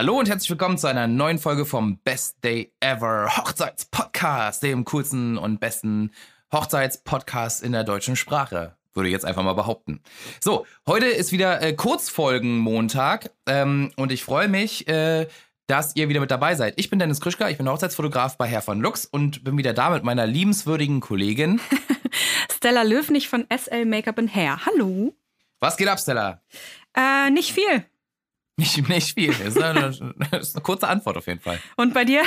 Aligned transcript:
Hallo 0.00 0.18
und 0.18 0.30
herzlich 0.30 0.48
willkommen 0.48 0.78
zu 0.78 0.86
einer 0.86 1.06
neuen 1.06 1.38
Folge 1.38 1.66
vom 1.66 1.98
Best 1.98 2.42
Day 2.42 2.72
Ever 2.80 3.36
Hochzeitspodcast, 3.36 4.62
dem 4.62 4.86
coolsten 4.86 5.36
und 5.36 5.60
besten 5.60 6.12
Hochzeitspodcast 6.50 7.62
in 7.62 7.72
der 7.72 7.84
deutschen 7.84 8.16
Sprache. 8.16 8.78
Würde 8.94 9.10
ich 9.10 9.12
jetzt 9.12 9.26
einfach 9.26 9.42
mal 9.42 9.52
behaupten. 9.52 10.00
So, 10.40 10.64
heute 10.86 11.04
ist 11.04 11.32
wieder 11.32 11.60
äh, 11.60 11.74
Kurzfolgen-Montag 11.74 13.30
ähm, 13.44 13.92
und 13.96 14.10
ich 14.10 14.24
freue 14.24 14.48
mich, 14.48 14.88
äh, 14.88 15.28
dass 15.66 15.94
ihr 15.96 16.08
wieder 16.08 16.20
mit 16.20 16.30
dabei 16.30 16.54
seid. 16.54 16.80
Ich 16.80 16.88
bin 16.88 16.98
Dennis 16.98 17.20
Krischka, 17.20 17.50
ich 17.50 17.58
bin 17.58 17.68
Hochzeitsfotograf 17.68 18.38
bei 18.38 18.46
Herr 18.46 18.62
von 18.62 18.80
Lux 18.80 19.04
und 19.04 19.44
bin 19.44 19.58
wieder 19.58 19.74
da 19.74 19.90
mit 19.90 20.02
meiner 20.02 20.26
liebenswürdigen 20.26 21.00
Kollegin 21.00 21.60
Stella 22.50 22.84
Löwnig 22.84 23.28
von 23.28 23.46
SL 23.54 23.84
Make-up 23.84 24.18
and 24.18 24.34
Hair. 24.34 24.64
Hallo. 24.64 25.14
Was 25.58 25.76
geht 25.76 25.88
ab, 25.88 26.00
Stella? 26.00 26.40
Äh, 26.96 27.28
nicht 27.28 27.52
viel. 27.52 27.84
Nicht, 28.60 28.88
nicht 28.88 29.14
viel. 29.14 29.30
Das 29.30 29.40
ist, 29.56 29.62
eine, 29.62 29.80
das 30.30 30.48
ist 30.48 30.56
eine 30.56 30.62
kurze 30.62 30.88
Antwort 30.88 31.16
auf 31.16 31.26
jeden 31.26 31.40
Fall. 31.40 31.58
Und 31.76 31.94
bei 31.94 32.04
dir? 32.04 32.22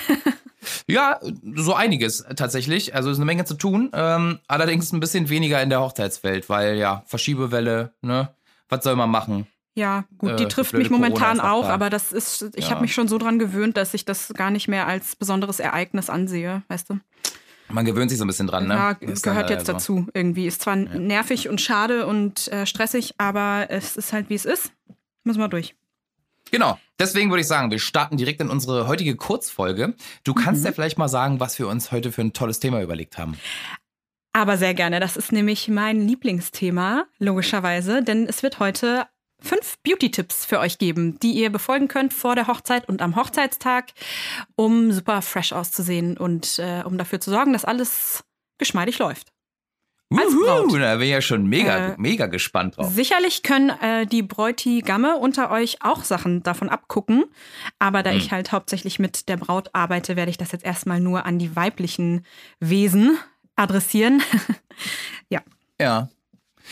Ja, 0.88 1.20
so 1.56 1.74
einiges 1.74 2.26
tatsächlich. 2.36 2.96
Also 2.96 3.10
ist 3.12 3.18
eine 3.18 3.26
Menge 3.26 3.46
zu 3.46 3.56
tun. 3.56 3.90
Ähm, 3.94 4.40
allerdings 4.48 4.92
ein 4.94 5.00
bisschen 5.00 5.30
weniger 5.30 5.62
in 5.62 5.70
der 5.70 5.82
Hochzeitswelt, 5.82 6.50
weil 6.50 6.78
ja, 6.78 7.04
Verschiebewelle, 7.08 7.94
ne? 8.02 8.34
Was 8.70 8.84
soll 8.84 8.96
man 8.96 9.10
machen? 9.10 9.46
Ja, 9.76 10.06
gut, 10.18 10.40
die 10.40 10.44
Äh, 10.44 10.48
trifft 10.48 10.72
blöde 10.72 10.84
mich 10.84 10.90
momentan 10.92 11.40
auch, 11.40 11.68
aber 11.68 11.90
das 11.90 12.12
ist, 12.12 12.46
ich 12.56 12.66
Ja. 12.66 12.72
habe 12.72 12.82
mich 12.82 12.94
schon 12.94 13.08
so 13.08 13.18
dran 13.18 13.40
gewöhnt, 13.40 13.76
dass 13.76 13.94
ich 13.94 14.06
das 14.06 14.34
gar 14.36 14.52
nicht 14.52 14.68
mehr 14.68 14.88
als 14.88 15.16
besonderes 15.16 15.60
Ereignis 15.60 16.10
ansehe, 16.10 16.62
weißt 16.68 16.90
du? 16.92 17.00
Man 17.70 17.86
gewöhnt 17.86 18.10
sich 18.12 18.20
so 18.20 18.26
ein 18.26 18.28
bisschen 18.28 18.48
dran, 18.48 18.68
ne? 18.68 18.74
Ja, 18.76 18.92
ist 18.92 19.24
gehört 19.24 19.50
jetzt 19.50 19.66
so. 19.66 19.74
dazu 19.74 20.08
irgendwie. 20.14 20.46
Ist 20.48 20.62
zwar 20.62 20.76
nervig 20.76 21.50
und 21.50 21.60
schade 21.60 22.06
und 22.06 22.48
äh, 22.50 22.66
stressig, 22.66 23.16
aber 23.18 23.66
es 23.70 23.98
ist 23.98 24.14
halt 24.14 24.30
wie 24.30 24.36
es 24.36 24.46
ist. 24.46 24.72
Müssen 25.24 25.40
wir 25.40 25.48
durch. 25.48 25.76
Genau. 26.54 26.78
Deswegen 27.00 27.32
würde 27.32 27.42
ich 27.42 27.48
sagen, 27.48 27.72
wir 27.72 27.80
starten 27.80 28.16
direkt 28.16 28.40
in 28.40 28.52
unsere 28.52 28.88
heutige 28.88 29.16
Kurzfolge. 29.16 29.96
Du 30.24 30.36
kannst 30.36 30.62
Mhm. 30.62 30.68
ja 30.68 30.72
vielleicht 30.72 31.00
mal 31.00 31.08
sagen, 31.08 31.40
was 31.40 31.58
wir 31.58 31.68
uns 31.68 31.92
heute 31.92 32.12
für 32.12 32.22
ein 32.22 32.32
tolles 32.32 32.60
Thema 32.60 32.80
überlegt 32.84 33.18
haben. 33.18 33.40
Aber 34.34 34.56
sehr 34.58 34.76
gerne. 34.76 35.00
Das 35.00 35.18
ist 35.18 35.32
nämlich 35.32 35.68
mein 35.68 36.08
Lieblingsthema, 36.08 37.06
logischerweise, 37.18 38.04
denn 38.04 38.28
es 38.28 38.44
wird 38.44 38.60
heute 38.60 39.08
fünf 39.42 39.80
Beauty-Tipps 39.84 40.46
für 40.46 40.60
euch 40.60 40.78
geben, 40.78 41.18
die 41.22 41.32
ihr 41.32 41.50
befolgen 41.52 41.88
könnt 41.88 42.14
vor 42.14 42.36
der 42.36 42.46
Hochzeit 42.46 42.88
und 42.88 43.02
am 43.02 43.16
Hochzeitstag, 43.16 43.92
um 44.56 44.92
super 44.92 45.24
fresh 45.24 45.54
auszusehen 45.54 46.18
und 46.18 46.60
äh, 46.60 46.84
um 46.86 47.00
dafür 47.00 47.20
zu 47.20 47.32
sorgen, 47.32 47.54
dass 47.54 47.66
alles 47.66 48.24
geschmeidig 48.60 49.00
läuft. 49.00 49.33
Als 50.18 50.34
Braut. 50.36 50.66
Uhu, 50.68 50.78
da 50.78 50.96
bin 50.96 51.04
ich 51.04 51.10
ja 51.12 51.22
schon 51.22 51.48
mega, 51.48 51.94
Äh, 51.94 51.96
mega 51.98 52.28
gespannt 52.28 52.78
drauf. 52.78 52.92
Sicherlich 52.94 53.44
können 53.44 53.70
äh, 53.70 54.06
die 54.06 54.22
Bräutigamme 54.24 55.18
unter 55.18 55.52
euch 55.52 55.78
auch 55.82 56.04
Sachen 56.04 56.44
davon 56.44 56.70
abgucken, 56.70 57.26
aber 57.80 58.04
da 58.04 58.12
Hm. 58.12 58.18
ich 58.18 58.32
halt 58.32 58.52
hauptsächlich 58.52 59.00
mit 59.00 59.28
der 59.30 59.38
Braut 59.38 59.70
arbeite, 59.74 60.16
werde 60.16 60.30
ich 60.32 60.38
das 60.38 60.52
jetzt 60.52 60.66
erstmal 60.66 61.00
nur 61.00 61.26
an 61.26 61.40
die 61.40 61.56
weiblichen 61.56 62.26
Wesen 62.60 63.18
adressieren. 63.56 64.22
Ja. 65.80 66.10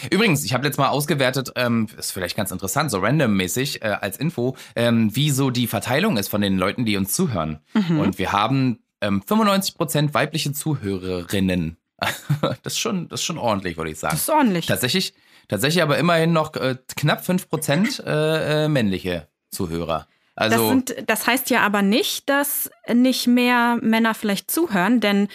Übrigens, 0.10 0.46
ich 0.46 0.54
habe 0.54 0.64
letztes 0.64 0.78
Mal 0.78 0.88
ausgewertet, 0.90 1.52
ähm, 1.58 1.88
ist 1.98 2.12
vielleicht 2.12 2.38
ganz 2.38 2.52
interessant, 2.52 2.92
so 2.92 3.00
randommäßig 3.00 3.82
äh, 3.82 3.88
als 4.00 4.16
Info, 4.18 4.56
ähm, 4.76 5.14
wie 5.16 5.32
so 5.32 5.50
die 5.50 5.68
Verteilung 5.68 6.16
ist 6.16 6.30
von 6.30 6.40
den 6.40 6.58
Leuten, 6.58 6.86
die 6.86 6.96
uns 6.96 7.14
zuhören. 7.14 7.60
Mhm. 7.74 8.00
Und 8.00 8.18
wir 8.18 8.32
haben 8.32 8.80
ähm, 9.02 9.22
95% 9.22 10.14
weibliche 10.14 10.54
Zuhörerinnen. 10.54 11.76
das, 12.64 12.74
ist 12.74 12.80
schon, 12.80 13.08
das 13.10 13.20
ist 13.20 13.26
schon 13.26 13.38
ordentlich, 13.38 13.78
würde 13.78 13.92
ich 13.92 14.00
sagen. 14.00 14.14
Das 14.14 14.22
ist 14.22 14.30
ordentlich. 14.30 14.66
Tatsächlich, 14.66 15.14
tatsächlich 15.48 15.84
aber 15.84 15.98
immerhin 15.98 16.34
noch 16.34 16.56
äh, 16.56 16.78
knapp 16.96 17.24
5% 17.24 18.04
äh, 18.04 18.66
äh, 18.66 18.68
männliche 18.68 19.28
Zuhörer. 19.50 20.08
Das, 20.36 20.54
Also, 20.54 20.70
sind, 20.70 20.96
das 21.08 21.28
heißt 21.28 21.50
ja 21.50 21.62
aber 21.62 21.82
nicht, 21.82 22.30
dass 22.30 22.72
nicht 22.92 23.28
mehr 23.28 23.78
Männer 23.82 24.14
vielleicht 24.14 24.50
zuhören, 24.50 25.00
denn 25.00 25.28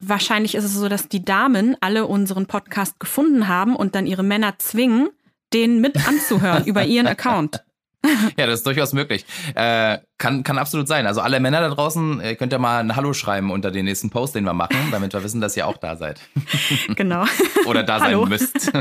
wahrscheinlich 0.00 0.54
ist 0.54 0.64
es 0.64 0.74
so, 0.74 0.88
dass 0.88 1.08
die 1.08 1.24
Damen 1.24 1.76
alle 1.80 2.06
unseren 2.06 2.46
Podcast 2.46 2.98
gefunden 3.00 3.48
haben 3.48 3.76
und 3.76 3.94
dann 3.94 4.06
ihre 4.06 4.22
Männer 4.22 4.58
zwingen, 4.58 5.10
den 5.52 5.80
mit 5.80 6.06
anzuhören 6.06 6.64
über 6.66 6.84
ihren 6.84 7.06
Account. 7.06 7.62
ja, 8.36 8.46
das 8.46 8.60
ist 8.60 8.66
durchaus 8.66 8.92
möglich. 8.92 9.24
Äh, 9.54 9.98
kann, 10.18 10.42
kann 10.42 10.58
absolut 10.58 10.88
sein. 10.88 11.06
Also 11.06 11.20
alle 11.20 11.38
Männer 11.40 11.60
da 11.60 11.68
draußen, 11.68 12.20
äh, 12.20 12.34
könnt 12.34 12.52
ihr 12.52 12.58
mal 12.58 12.80
ein 12.80 12.96
Hallo 12.96 13.12
schreiben 13.12 13.50
unter 13.50 13.70
den 13.70 13.84
nächsten 13.84 14.10
Post, 14.10 14.34
den 14.34 14.44
wir 14.44 14.54
machen, 14.54 14.76
damit 14.90 15.12
wir 15.12 15.22
wissen, 15.22 15.40
dass 15.40 15.56
ihr 15.56 15.66
auch 15.66 15.76
da 15.76 15.96
seid. 15.96 16.20
Genau. 16.96 17.24
Oder 17.66 17.82
da 17.82 17.98
sein 17.98 18.18
müsst. 18.28 18.72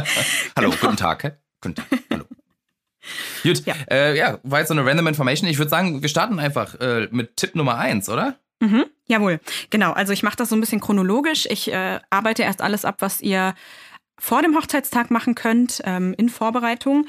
Hallo, 0.56 0.70
guten 0.80 0.96
Tag. 0.96 1.38
Guten 1.60 1.74
Tag. 1.76 1.86
Hallo. 2.10 2.24
Gut, 3.42 3.64
Ja. 3.66 3.74
ja. 3.74 3.94
Äh, 3.94 4.18
ja, 4.18 4.38
war 4.42 4.60
jetzt 4.60 4.68
so 4.68 4.74
eine 4.74 4.84
random 4.84 5.06
Information. 5.08 5.48
Ich 5.48 5.58
würde 5.58 5.70
sagen, 5.70 6.02
wir 6.02 6.08
starten 6.08 6.38
einfach 6.38 6.74
äh, 6.80 7.08
mit 7.10 7.36
Tipp 7.36 7.54
Nummer 7.54 7.76
eins, 7.78 8.08
oder? 8.08 8.36
Mhm, 8.60 8.86
jawohl, 9.06 9.40
genau. 9.70 9.92
Also 9.92 10.12
ich 10.12 10.22
mache 10.22 10.36
das 10.36 10.48
so 10.48 10.56
ein 10.56 10.60
bisschen 10.60 10.80
chronologisch. 10.80 11.46
Ich 11.50 11.70
äh, 11.72 12.00
arbeite 12.10 12.42
erst 12.44 12.62
alles 12.62 12.84
ab, 12.84 12.96
was 13.00 13.20
ihr 13.20 13.54
vor 14.18 14.42
dem 14.42 14.56
Hochzeitstag 14.56 15.10
machen 15.10 15.34
könnt, 15.34 15.82
ähm, 15.84 16.14
in 16.16 16.28
Vorbereitung. 16.28 17.06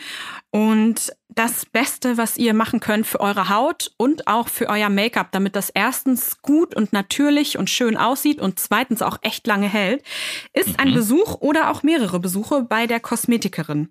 Und 0.56 1.12
das 1.28 1.66
Beste, 1.66 2.18
was 2.18 2.38
ihr 2.38 2.54
machen 2.54 2.80
könnt 2.80 3.06
für 3.06 3.20
eure 3.20 3.50
Haut 3.50 3.92
und 3.98 4.26
auch 4.26 4.48
für 4.48 4.70
euer 4.70 4.88
Make-up, 4.88 5.34
damit 5.34 5.58
das 5.58 5.70
erstens 5.70 6.42
gut 6.42 6.74
und 6.74 6.94
natürlich 6.94 7.58
und 7.58 7.70
schön 7.70 7.98
aussieht 7.98 8.40
und 8.40 8.58
zweitens 8.58 9.02
auch 9.02 9.18
echt 9.22 9.46
lange 9.48 9.68
hält, 9.68 10.02
ist 10.54 10.80
ein 10.80 10.94
Besuch 10.94 11.42
oder 11.42 11.72
auch 11.72 11.84
mehrere 11.84 12.22
Besuche 12.22 12.62
bei 12.62 12.88
der 12.88 13.02
Kosmetikerin. 13.02 13.90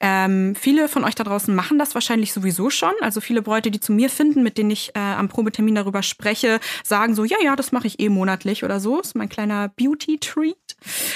Ähm, 0.00 0.54
viele 0.54 0.86
von 0.86 1.04
euch 1.04 1.14
da 1.14 1.24
draußen 1.24 1.54
machen 1.54 1.78
das 1.78 1.94
wahrscheinlich 1.94 2.34
sowieso 2.34 2.68
schon. 2.68 2.92
Also 3.00 3.22
viele 3.22 3.40
Bräute, 3.40 3.70
die 3.70 3.80
zu 3.80 3.92
mir 3.92 4.10
finden, 4.10 4.42
mit 4.42 4.58
denen 4.58 4.70
ich 4.70 4.90
äh, 4.94 4.98
am 4.98 5.28
Probetermin 5.28 5.76
darüber 5.76 6.02
spreche, 6.02 6.60
sagen 6.84 7.14
so, 7.14 7.24
ja, 7.24 7.38
ja, 7.42 7.56
das 7.56 7.72
mache 7.72 7.86
ich 7.86 8.00
eh 8.00 8.10
monatlich 8.10 8.64
oder 8.64 8.80
so. 8.80 9.00
Ist 9.00 9.16
mein 9.16 9.30
kleiner 9.30 9.70
Beauty-Treat 9.76 10.56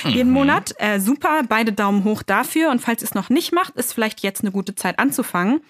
jeden 0.04 0.30
Monat. 0.30 0.74
Äh, 0.78 1.00
super, 1.00 1.42
beide 1.48 1.72
Daumen 1.72 2.04
hoch 2.04 2.22
dafür. 2.22 2.70
Und 2.70 2.80
falls 2.80 3.02
ihr 3.02 3.08
es 3.08 3.14
noch 3.14 3.28
nicht 3.30 3.52
macht, 3.52 3.76
ist 3.76 3.92
vielleicht 3.92 4.22
jetzt 4.22 4.42
eine 4.42 4.52
gute 4.52 4.74
Zeit 4.74 4.85
anzufangen. 4.94 5.60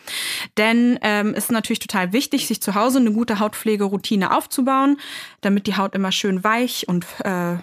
Denn 0.56 0.98
ähm, 1.02 1.34
es 1.34 1.44
ist 1.44 1.52
natürlich 1.52 1.78
total 1.78 2.12
wichtig, 2.12 2.46
sich 2.46 2.60
zu 2.60 2.74
Hause 2.74 2.98
eine 2.98 3.12
gute 3.12 3.38
Hautpflegeroutine 3.38 4.34
aufzubauen, 4.34 4.98
damit 5.40 5.66
die 5.66 5.76
Haut 5.76 5.94
immer 5.94 6.12
schön 6.12 6.44
weich 6.44 6.88
und 6.88 7.06
äh, 7.24 7.56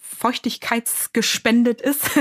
feuchtigkeitsgespendet 0.00 1.80
ist. 1.80 2.10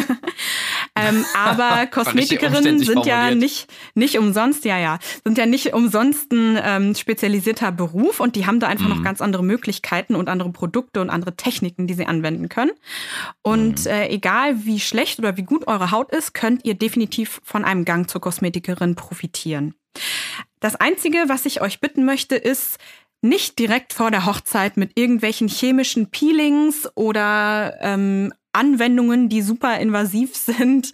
ähm, 0.95 1.25
aber 1.35 1.87
Kosmetikerinnen 1.87 2.79
sind 2.79 3.05
ja 3.05 3.15
formuliert. 3.15 3.39
nicht, 3.39 3.67
nicht 3.95 4.17
umsonst, 4.17 4.65
ja, 4.65 4.77
ja, 4.77 4.99
sind 5.23 5.37
ja 5.37 5.45
nicht 5.45 5.73
umsonst 5.73 6.31
ein 6.31 6.59
ähm, 6.63 6.95
spezialisierter 6.95 7.71
Beruf 7.71 8.19
und 8.19 8.35
die 8.35 8.45
haben 8.45 8.59
da 8.59 8.67
einfach 8.67 8.87
noch 8.87 9.03
ganz 9.03 9.21
andere 9.21 9.43
Möglichkeiten 9.43 10.15
und 10.15 10.29
andere 10.29 10.51
Produkte 10.51 11.01
und 11.01 11.09
andere 11.09 11.35
Techniken, 11.35 11.87
die 11.87 11.93
sie 11.93 12.05
anwenden 12.05 12.49
können. 12.49 12.71
Und 13.41 13.85
äh, 13.85 14.07
egal 14.09 14.65
wie 14.65 14.79
schlecht 14.79 15.19
oder 15.19 15.37
wie 15.37 15.43
gut 15.43 15.67
eure 15.67 15.91
Haut 15.91 16.11
ist, 16.11 16.33
könnt 16.33 16.65
ihr 16.65 16.75
definitiv 16.75 17.41
von 17.43 17.65
einem 17.65 17.85
Gang 17.85 18.09
zur 18.09 18.21
Kosmetikerin 18.21 18.95
profitieren. 18.95 19.75
Das 20.59 20.75
Einzige, 20.75 21.25
was 21.27 21.45
ich 21.45 21.61
euch 21.61 21.81
bitten 21.81 22.05
möchte, 22.05 22.35
ist, 22.35 22.79
nicht 23.21 23.57
direkt 23.57 23.93
vor 23.93 24.11
der 24.11 24.25
Hochzeit 24.25 24.75
mit 24.77 24.97
irgendwelchen 24.99 25.47
chemischen 25.47 26.09
Peelings 26.09 26.89
oder 26.95 27.77
ähm, 27.81 28.33
Anwendungen, 28.53 29.29
die 29.29 29.41
super 29.41 29.79
invasiv 29.79 30.35
sind, 30.37 30.93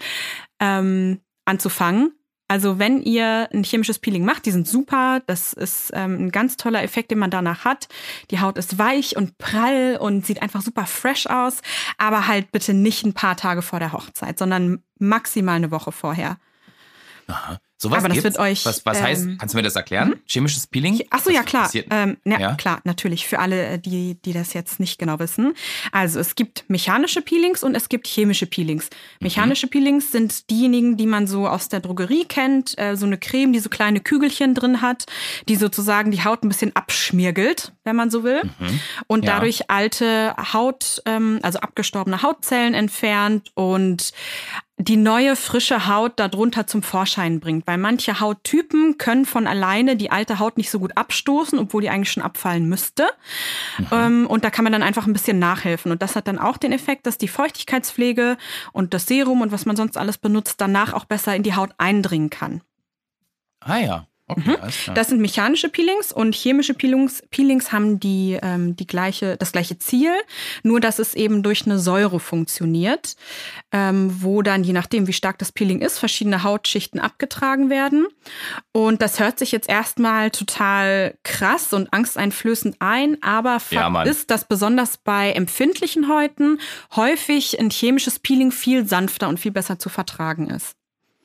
ähm, 0.59 1.19
anzufangen. 1.45 2.13
Also 2.51 2.79
wenn 2.79 3.03
ihr 3.03 3.47
ein 3.53 3.63
chemisches 3.63 3.99
Peeling 3.99 4.25
macht, 4.25 4.47
die 4.47 4.51
sind 4.51 4.67
super. 4.67 5.21
Das 5.27 5.53
ist 5.53 5.91
ähm, 5.93 6.25
ein 6.25 6.31
ganz 6.31 6.57
toller 6.57 6.81
Effekt, 6.81 7.11
den 7.11 7.19
man 7.19 7.29
danach 7.29 7.63
hat. 7.63 7.87
Die 8.31 8.39
Haut 8.39 8.57
ist 8.57 8.79
weich 8.79 9.15
und 9.15 9.37
prall 9.37 9.97
und 10.01 10.25
sieht 10.25 10.41
einfach 10.41 10.61
super 10.63 10.87
fresh 10.87 11.27
aus. 11.27 11.61
Aber 11.99 12.25
halt 12.25 12.51
bitte 12.51 12.73
nicht 12.73 13.05
ein 13.05 13.13
paar 13.13 13.37
Tage 13.37 13.61
vor 13.61 13.77
der 13.77 13.93
Hochzeit, 13.93 14.39
sondern 14.39 14.83
maximal 14.97 15.57
eine 15.57 15.69
Woche 15.69 15.91
vorher. 15.91 16.37
Aha. 17.27 17.59
Sowas 17.81 17.99
Aber 17.99 18.09
das 18.09 18.15
gibt's? 18.21 18.37
wird 18.37 18.39
euch, 18.39 18.65
Was, 18.65 18.85
was 18.85 19.01
heißt, 19.01 19.23
ähm, 19.25 19.37
kannst 19.39 19.53
du 19.55 19.57
mir 19.57 19.63
das 19.63 19.75
erklären? 19.77 20.15
Chemisches 20.27 20.67
Peeling? 20.67 21.01
Ach 21.11 21.21
so, 21.21 21.29
ja 21.31 21.43
klar. 21.43 21.71
Ähm, 21.89 22.17
na, 22.25 22.37
Ja? 22.37 22.55
Klar, 22.55 22.81
natürlich 22.83 23.25
für 23.25 23.39
alle, 23.39 23.65
äh, 23.65 23.79
die, 23.79 24.15
die 24.25 24.33
das 24.33 24.53
jetzt 24.53 24.81
nicht 24.81 24.99
genau 24.99 25.17
wissen. 25.19 25.53
Also 25.93 26.19
es 26.19 26.35
gibt 26.35 26.65
mechanische 26.67 27.21
Peelings 27.21 27.63
und 27.63 27.75
es 27.75 27.87
gibt 27.87 28.05
chemische 28.05 28.47
Peelings. 28.47 28.89
Mechanische 29.21 29.67
Peelings 29.67 30.11
sind 30.11 30.49
diejenigen, 30.49 30.97
die 30.97 31.05
man 31.07 31.25
so 31.25 31.47
aus 31.47 31.69
der 31.69 31.79
Drogerie 31.79 32.25
kennt. 32.25 32.77
Äh, 32.77 32.97
so 32.97 33.05
eine 33.05 33.17
Creme, 33.17 33.53
die 33.53 33.59
so 33.59 33.69
kleine 33.69 34.01
Kügelchen 34.01 34.55
drin 34.55 34.81
hat, 34.81 35.05
die 35.47 35.55
sozusagen 35.55 36.11
die 36.11 36.23
Haut 36.25 36.43
ein 36.43 36.49
bisschen 36.49 36.75
abschmirgelt, 36.75 37.71
wenn 37.85 37.95
man 37.95 38.09
so 38.09 38.23
will. 38.25 38.41
Und 39.07 39.23
Ja. 39.23 39.35
dadurch 39.35 39.69
alte 39.69 40.35
Haut, 40.53 41.01
ähm, 41.05 41.39
also 41.43 41.59
abgestorbene 41.59 42.21
Hautzellen 42.23 42.73
entfernt 42.73 43.51
und 43.55 44.11
die 44.81 44.95
neue 44.95 45.35
frische 45.35 45.87
Haut 45.87 46.17
darunter 46.19 46.65
zum 46.65 46.83
Vorschein 46.83 47.41
bringt. 47.41 47.67
Weil 47.67 47.77
manche 47.77 48.21
Hauttypen 48.21 48.97
können 48.97 49.25
von 49.25 49.45
alleine 49.45 49.97
die 49.97 50.09
alte 50.09 50.39
Haut 50.39 50.57
nicht 50.57 50.71
so 50.71 50.79
gut 50.79 50.95
abstoßen, 50.95 51.59
obwohl 51.59 51.81
die 51.81 51.89
eigentlich 51.89 52.11
schon 52.11 52.23
abfallen 52.23 52.67
müsste. 52.67 53.09
Ähm, 53.91 54.25
und 54.27 54.45
da 54.45 54.49
kann 54.49 54.63
man 54.63 54.71
dann 54.71 54.81
einfach 54.81 55.05
ein 55.05 55.13
bisschen 55.13 55.37
nachhelfen. 55.37 55.91
Und 55.91 56.01
das 56.01 56.15
hat 56.15 56.27
dann 56.29 56.39
auch 56.39 56.55
den 56.57 56.71
Effekt, 56.71 57.05
dass 57.05 57.17
die 57.17 57.27
Feuchtigkeitspflege 57.27 58.37
und 58.71 58.93
das 58.93 59.05
Serum 59.05 59.41
und 59.41 59.51
was 59.51 59.65
man 59.65 59.75
sonst 59.75 59.97
alles 59.97 60.17
benutzt, 60.17 60.61
danach 60.61 60.93
auch 60.93 61.05
besser 61.05 61.35
in 61.35 61.43
die 61.43 61.55
Haut 61.55 61.71
eindringen 61.77 62.29
kann. 62.29 62.61
Ah 63.59 63.79
ja. 63.79 64.08
Okay, 64.29 64.57
klar. 64.83 64.95
Das 64.95 65.09
sind 65.09 65.19
mechanische 65.21 65.69
Peelings 65.69 66.13
und 66.13 66.35
chemische 66.35 66.75
Peelings, 66.75 67.23
Peelings 67.31 67.71
haben 67.71 67.99
die, 67.99 68.37
ähm, 68.41 68.75
die 68.75 68.85
gleiche, 68.85 69.37
das 69.37 69.51
gleiche 69.51 69.79
Ziel, 69.79 70.11
nur 70.63 70.79
dass 70.79 70.99
es 70.99 71.15
eben 71.15 71.41
durch 71.41 71.65
eine 71.65 71.79
Säure 71.79 72.19
funktioniert, 72.19 73.15
ähm, 73.71 74.21
wo 74.21 74.43
dann, 74.43 74.63
je 74.63 74.73
nachdem, 74.73 75.07
wie 75.07 75.13
stark 75.13 75.39
das 75.39 75.51
Peeling 75.51 75.81
ist, 75.81 75.97
verschiedene 75.97 76.43
Hautschichten 76.43 76.99
abgetragen 76.99 77.69
werden. 77.69 78.05
Und 78.71 79.01
das 79.01 79.19
hört 79.19 79.39
sich 79.39 79.51
jetzt 79.51 79.67
erstmal 79.67 80.29
total 80.29 81.17
krass 81.23 81.73
und 81.73 81.91
angsteinflößend 81.91 82.75
ein, 82.79 83.21
aber 83.23 83.59
Fakt 83.59 83.73
Ja, 83.73 84.03
ist, 84.03 84.29
dass 84.29 84.47
besonders 84.47 84.97
bei 84.97 85.31
empfindlichen 85.31 86.07
Häuten 86.07 86.59
häufig 86.95 87.59
ein 87.59 87.71
chemisches 87.71 88.19
Peeling 88.19 88.51
viel 88.51 88.87
sanfter 88.87 89.27
und 89.27 89.39
viel 89.39 89.51
besser 89.51 89.79
zu 89.79 89.89
vertragen 89.89 90.49
ist. 90.49 90.75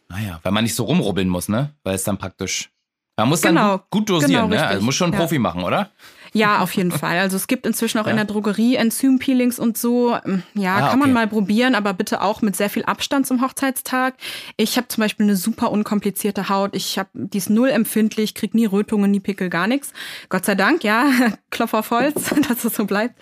Naja, 0.08 0.38
weil 0.42 0.52
man 0.52 0.64
nicht 0.64 0.74
so 0.74 0.84
rumrubbeln 0.84 1.28
muss, 1.28 1.48
ne? 1.48 1.74
Weil 1.82 1.94
es 1.94 2.04
dann 2.04 2.18
praktisch. 2.18 2.70
Man 3.16 3.28
muss 3.28 3.42
Genau, 3.42 3.76
dann 3.78 3.80
gut, 3.90 4.10
dosieren, 4.10 4.30
genau, 4.32 4.48
ne? 4.48 4.66
Also 4.66 4.84
muss 4.84 4.94
schon 4.96 5.10
ein 5.10 5.12
ja. 5.12 5.18
Profi 5.20 5.38
machen, 5.38 5.62
oder? 5.62 5.90
Ja, 6.36 6.58
auf 6.58 6.72
jeden 6.74 6.90
Fall. 6.90 7.18
Also 7.20 7.36
es 7.36 7.46
gibt 7.46 7.64
inzwischen 7.64 7.98
auch 7.98 8.06
Ja. 8.06 8.10
in 8.10 8.16
der 8.16 8.24
Drogerie 8.24 8.74
Enzympeelings 8.74 9.60
und 9.60 9.78
so. 9.78 10.18
Ja, 10.54 10.74
Ah, 10.78 10.88
kann 10.88 10.98
man 10.98 11.10
okay. 11.10 11.12
mal 11.12 11.28
probieren, 11.28 11.76
aber 11.76 11.94
bitte 11.94 12.22
auch 12.22 12.42
mit 12.42 12.56
sehr 12.56 12.68
viel 12.68 12.84
Abstand 12.86 13.24
zum 13.28 13.40
Hochzeitstag. 13.40 14.14
Ich 14.56 14.76
habe 14.76 14.88
zum 14.88 15.02
Beispiel 15.02 15.26
eine 15.26 15.36
super 15.36 15.70
unkomplizierte 15.70 16.48
Haut. 16.48 16.74
Ich 16.74 16.98
habe, 16.98 17.08
die 17.12 17.38
ist 17.38 17.50
null 17.50 17.68
empfindlich, 17.68 18.34
krieg 18.34 18.52
nie 18.52 18.66
Rötungen, 18.66 19.12
nie 19.12 19.20
Pickel, 19.20 19.48
gar 19.48 19.68
nichts. 19.68 19.92
Gott 20.28 20.44
sei 20.44 20.56
Dank, 20.56 20.82
ja, 20.82 21.04
Klopf 21.50 21.72
auf 21.72 21.92
Holz, 21.92 22.34
dass 22.48 22.64
es 22.64 22.74
so 22.74 22.84
bleibt. 22.84 23.14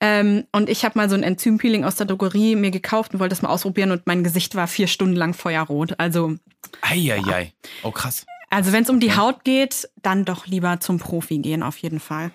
Ähm, 0.00 0.42
und 0.50 0.68
ich 0.68 0.84
habe 0.84 0.98
mal 0.98 1.08
so 1.08 1.14
ein 1.14 1.22
Enzympeeling 1.22 1.84
aus 1.84 1.94
der 1.94 2.06
Drogerie 2.06 2.56
mir 2.56 2.72
gekauft 2.72 3.14
und 3.14 3.20
wollte 3.20 3.36
das 3.36 3.42
mal 3.42 3.50
ausprobieren 3.50 3.92
und 3.92 4.08
mein 4.08 4.24
Gesicht 4.24 4.56
war 4.56 4.66
vier 4.66 4.88
Stunden 4.88 5.14
lang 5.14 5.32
feuerrot. 5.32 5.94
Also 5.98 6.34
Eieiei. 6.80 7.52
Oh, 7.84 7.92
krass. 7.92 8.26
Also 8.52 8.72
wenn 8.72 8.82
es 8.84 8.90
um 8.90 9.00
die 9.00 9.16
Haut 9.16 9.44
geht, 9.44 9.88
dann 10.02 10.24
doch 10.24 10.46
lieber 10.46 10.78
zum 10.80 10.98
Profi 10.98 11.38
gehen, 11.38 11.62
auf 11.62 11.78
jeden 11.78 12.00
Fall. 12.00 12.30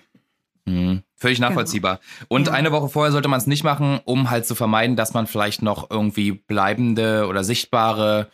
Mhm. 0.66 1.02
Völlig 1.16 1.38
nachvollziehbar. 1.40 2.00
Und 2.28 2.46
Ja. 2.48 2.52
eine 2.52 2.70
Woche 2.72 2.88
vorher 2.88 3.10
sollte 3.12 3.28
man 3.28 3.38
es 3.38 3.46
nicht 3.46 3.64
machen, 3.64 4.00
um 4.04 4.30
halt 4.30 4.46
zu 4.46 4.54
vermeiden, 4.54 4.94
dass 4.96 5.14
man 5.14 5.26
vielleicht 5.26 5.62
noch 5.62 5.90
irgendwie 5.90 6.32
bleibende 6.32 7.26
oder 7.26 7.42
sichtbare, 7.42 8.30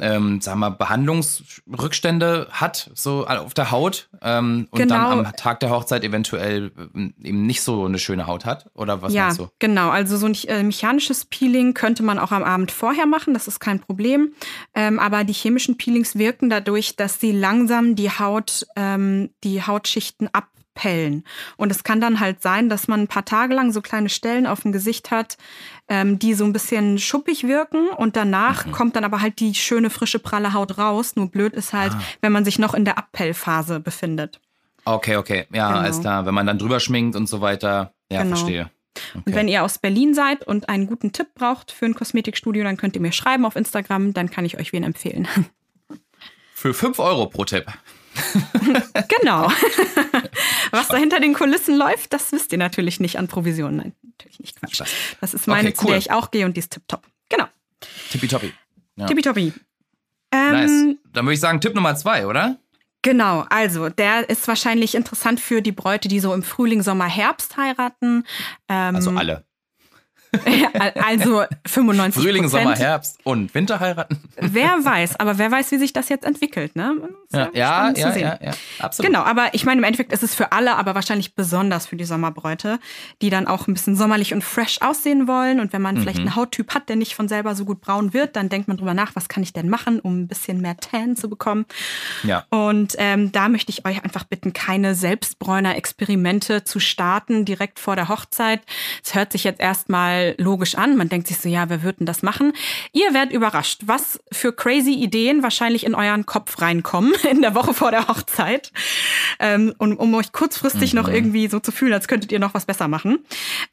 ähm, 0.00 0.40
sagen 0.40 0.60
wir, 0.60 0.70
Behandlungsrückstände 0.70 2.48
hat, 2.50 2.90
so 2.94 3.26
auf 3.26 3.54
der 3.54 3.70
Haut. 3.70 4.08
Ähm, 4.22 4.68
und 4.70 4.78
Genau. 4.78 4.94
dann 4.94 5.26
am 5.26 5.36
Tag 5.36 5.60
der 5.60 5.70
Hochzeit 5.70 6.04
eventuell 6.04 6.72
ähm, 6.94 7.14
eben 7.22 7.46
nicht 7.46 7.62
so 7.62 7.84
eine 7.84 7.98
schöne 7.98 8.26
Haut 8.26 8.44
hat. 8.44 8.66
Oder 8.74 9.02
was 9.02 9.12
ja, 9.12 9.24
meinst 9.26 9.40
du? 9.40 9.48
genau. 9.58 9.90
Also 9.90 10.16
so 10.16 10.26
ein 10.26 10.34
äh, 10.48 10.62
mechanisches 10.62 11.24
Peeling 11.26 11.74
könnte 11.74 12.02
man 12.02 12.18
auch 12.18 12.32
am 12.32 12.42
Abend 12.42 12.72
vorher 12.72 13.06
machen, 13.06 13.34
das 13.34 13.48
ist 13.48 13.60
kein 13.60 13.80
Problem. 13.80 14.32
Ähm, 14.74 14.98
aber 14.98 15.24
die 15.24 15.32
chemischen 15.32 15.76
Peelings 15.76 16.16
wirken 16.16 16.50
dadurch, 16.50 16.96
dass 16.96 17.20
sie 17.20 17.32
langsam 17.32 17.94
die 17.94 18.10
Haut, 18.10 18.66
ähm, 18.76 19.30
die 19.44 19.62
Hautschichten 19.62 20.28
abpellen. 20.74 21.24
Und 21.56 21.70
es 21.70 21.84
kann 21.84 22.00
dann 22.00 22.20
halt 22.20 22.42
sein, 22.42 22.68
dass 22.68 22.88
man 22.88 23.00
ein 23.02 23.08
paar 23.08 23.24
Tage 23.24 23.54
lang 23.54 23.72
so 23.72 23.80
kleine 23.80 24.08
Stellen 24.08 24.46
auf 24.46 24.60
dem 24.62 24.72
Gesicht 24.72 25.10
hat, 25.10 25.36
ähm, 25.88 26.18
die 26.18 26.34
so 26.34 26.44
ein 26.44 26.52
bisschen 26.52 26.98
schuppig 26.98 27.44
wirken 27.46 27.88
und 27.88 28.16
danach 28.16 28.70
kommt 28.72 28.96
dann 28.96 29.04
aber 29.04 29.20
halt 29.20 29.40
die 29.40 29.54
schöne, 29.54 29.90
frische, 29.90 30.18
pralle 30.18 30.52
Haut 30.52 30.78
raus. 30.78 31.16
Nur 31.16 31.30
blöd 31.30 31.54
ist 31.54 31.72
halt, 31.72 31.92
Ah. 31.92 32.00
wenn 32.20 32.32
man 32.32 32.44
sich 32.44 32.58
noch 32.58 32.74
in 32.74 32.84
der 32.84 32.98
Abpellphase 32.98 33.80
befindet. 33.80 34.40
Okay, 34.84 35.16
okay. 35.16 35.46
Ja, 35.52 35.68
Genau. 35.68 35.80
alles 35.80 36.00
klar. 36.00 36.26
Wenn 36.26 36.34
man 36.34 36.46
dann 36.46 36.58
drüber 36.58 36.80
schminkt 36.80 37.16
und 37.16 37.28
so 37.28 37.40
weiter. 37.40 37.94
Ja, 38.10 38.22
Genau. 38.22 38.36
verstehe. 38.36 38.70
Und 39.14 39.22
Okay. 39.22 39.34
wenn 39.34 39.48
ihr 39.48 39.64
aus 39.64 39.78
Berlin 39.78 40.14
seid 40.14 40.46
und 40.46 40.68
einen 40.68 40.86
guten 40.86 41.12
Tipp 41.12 41.28
braucht 41.34 41.72
für 41.72 41.86
ein 41.86 41.94
Kosmetikstudio, 41.94 42.62
dann 42.64 42.76
könnt 42.76 42.94
ihr 42.94 43.00
mir 43.02 43.12
schreiben 43.12 43.44
auf 43.44 43.56
Instagram, 43.56 44.12
dann 44.12 44.30
kann 44.30 44.44
ich 44.44 44.58
euch 44.58 44.72
wen 44.72 44.82
empfehlen. 44.84 45.26
Für 46.54 46.72
5 46.72 46.98
Euro 46.98 47.26
pro 47.26 47.44
Tipp. 47.44 47.66
Genau. 49.20 49.50
Was 50.70 50.88
da 50.88 50.96
hinter 50.96 51.20
den 51.20 51.34
Kulissen 51.34 51.76
läuft, 51.76 52.12
das 52.12 52.32
wisst 52.32 52.52
ihr 52.52 52.58
natürlich 52.58 53.00
nicht 53.00 53.18
an 53.18 53.28
Provisionen. 53.28 53.76
Nein, 53.76 53.92
natürlich 54.18 54.40
nicht 54.40 54.60
Quatsch. 54.60 54.82
Das 55.20 55.34
ist 55.34 55.46
meine, 55.46 55.68
Okay, 55.68 55.76
zu 55.78 55.84
der 55.86 55.92
cool. 55.94 55.98
ich 55.98 56.10
auch 56.10 56.30
gehe 56.30 56.44
und 56.46 56.54
die 56.56 56.60
ist 56.60 56.72
tipptopp. 56.72 57.06
Genau. 57.28 57.46
Tippitoppi. 58.10 58.52
Ja. 58.96 59.06
Tippitoppi. 59.06 59.52
Ähm, 60.32 60.50
Nice. 60.52 60.96
Dann 61.12 61.24
würde 61.26 61.34
ich 61.34 61.40
sagen, 61.40 61.60
Tipp 61.60 61.74
Nummer 61.74 61.94
zwei, 61.96 62.26
oder? 62.26 62.56
Genau, 63.02 63.44
also 63.50 63.90
der 63.90 64.30
ist 64.30 64.48
wahrscheinlich 64.48 64.94
interessant 64.94 65.38
für 65.38 65.60
die 65.60 65.72
Bräute, 65.72 66.08
die 66.08 66.20
so 66.20 66.32
im 66.32 66.42
Frühling, 66.42 66.82
Sommer, 66.82 67.06
Herbst 67.06 67.56
heiraten. 67.58 68.24
Ähm, 68.68 68.94
Also 68.96 69.10
alle. 69.10 69.44
Also 71.02 71.44
95 71.66 72.22
Frühling, 72.22 72.48
Sommer, 72.48 72.76
Herbst 72.76 73.18
und 73.24 73.54
Winter 73.54 73.80
heiraten. 73.80 74.18
Wer 74.36 74.84
weiß, 74.84 75.18
aber 75.20 75.38
wer 75.38 75.50
weiß, 75.50 75.70
wie 75.72 75.78
sich 75.78 75.92
das 75.92 76.08
jetzt 76.08 76.24
entwickelt, 76.24 76.76
ne? 76.76 76.94
Ja, 77.32 77.50
ja, 77.52 77.92
ja, 77.96 78.12
sehen. 78.12 78.22
ja, 78.22 78.38
ja, 78.42 78.52
absolut. 78.78 79.10
Genau, 79.10 79.24
aber 79.24 79.48
ich 79.54 79.64
meine, 79.64 79.78
im 79.78 79.84
Endeffekt 79.84 80.12
ist 80.12 80.22
es 80.22 80.34
für 80.34 80.52
alle, 80.52 80.76
aber 80.76 80.94
wahrscheinlich 80.94 81.34
besonders 81.34 81.86
für 81.86 81.96
die 81.96 82.04
Sommerbräute, 82.04 82.78
die 83.22 83.30
dann 83.30 83.46
auch 83.46 83.66
ein 83.66 83.74
bisschen 83.74 83.96
sommerlich 83.96 84.32
und 84.34 84.42
fresh 84.44 84.80
aussehen 84.80 85.26
wollen. 85.26 85.60
Und 85.60 85.72
wenn 85.72 85.82
man 85.82 85.96
vielleicht 85.96 86.18
Mhm. 86.18 86.26
einen 86.28 86.36
Hauttyp 86.36 86.74
hat, 86.74 86.88
der 86.88 86.96
nicht 86.96 87.14
von 87.14 87.28
selber 87.28 87.54
so 87.54 87.64
gut 87.64 87.80
braun 87.80 88.12
wird, 88.14 88.36
dann 88.36 88.48
denkt 88.48 88.68
man 88.68 88.76
drüber 88.76 88.94
nach, 88.94 89.16
was 89.16 89.28
kann 89.28 89.42
ich 89.42 89.52
denn 89.52 89.68
machen, 89.68 90.00
um 90.00 90.20
ein 90.22 90.28
bisschen 90.28 90.60
mehr 90.60 90.76
Tan 90.76 91.16
zu 91.16 91.28
bekommen. 91.28 91.66
Ja. 92.22 92.44
Und 92.50 92.94
ähm, 92.98 93.32
da 93.32 93.48
möchte 93.48 93.70
ich 93.70 93.84
euch 93.86 94.02
einfach 94.04 94.24
bitten, 94.24 94.52
keine 94.52 94.94
Selbstbräuner-Experimente 94.94 96.64
zu 96.64 96.80
starten 96.80 97.44
direkt 97.44 97.78
vor 97.78 97.96
der 97.96 98.08
Hochzeit. 98.08 98.60
Es 99.04 99.14
hört 99.14 99.32
sich 99.32 99.44
jetzt 99.44 99.60
erstmal 99.60 100.23
logisch 100.38 100.74
an. 100.74 100.96
Man 100.96 101.08
denkt 101.08 101.28
sich 101.28 101.38
so, 101.38 101.48
ja, 101.48 101.68
wer 101.68 101.82
wird 101.82 102.00
denn 102.00 102.06
das 102.06 102.22
machen? 102.22 102.52
Ihr 102.92 103.12
werdet 103.14 103.34
überrascht, 103.34 103.82
was 103.86 104.20
für 104.32 104.52
crazy 104.52 104.92
Ideen 104.94 105.42
wahrscheinlich 105.42 105.84
in 105.84 105.94
euren 105.94 106.26
Kopf 106.26 106.60
reinkommen 106.60 107.12
in 107.30 107.42
der 107.42 107.54
Woche 107.54 107.74
vor 107.74 107.90
der 107.90 108.08
Hochzeit. 108.08 108.72
Ähm, 109.38 109.74
und 109.78 109.96
um 109.96 110.14
euch 110.14 110.32
kurzfristig 110.32 110.94
noch 110.94 111.08
irgendwie 111.08 111.48
so 111.48 111.60
zu 111.60 111.72
fühlen, 111.72 111.92
als 111.92 112.08
könntet 112.08 112.32
ihr 112.32 112.38
noch 112.38 112.54
was 112.54 112.66
besser 112.66 112.88
machen. 112.88 113.18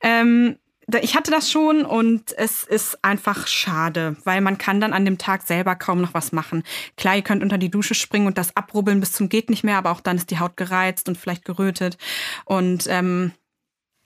Ähm, 0.01 0.57
ich 1.01 1.15
hatte 1.15 1.31
das 1.31 1.51
schon 1.51 1.85
und 1.85 2.35
es 2.37 2.63
ist 2.63 3.03
einfach 3.03 3.47
schade, 3.47 4.17
weil 4.23 4.41
man 4.41 4.57
kann 4.57 4.81
dann 4.81 4.93
an 4.93 5.05
dem 5.05 5.17
Tag 5.17 5.43
selber 5.43 5.75
kaum 5.75 6.01
noch 6.01 6.13
was 6.13 6.31
machen. 6.31 6.63
Klar, 6.97 7.15
ihr 7.15 7.21
könnt 7.21 7.43
unter 7.43 7.57
die 7.57 7.71
Dusche 7.71 7.93
springen 7.93 8.27
und 8.27 8.37
das 8.37 8.55
abrubbeln 8.57 8.99
bis 8.99 9.11
zum 9.11 9.29
geht 9.29 9.49
nicht 9.49 9.63
mehr, 9.63 9.77
aber 9.77 9.91
auch 9.91 10.01
dann 10.01 10.17
ist 10.17 10.31
die 10.31 10.39
Haut 10.39 10.57
gereizt 10.57 11.07
und 11.07 11.17
vielleicht 11.17 11.45
gerötet 11.45 11.97
und 12.45 12.85
ähm, 12.89 13.31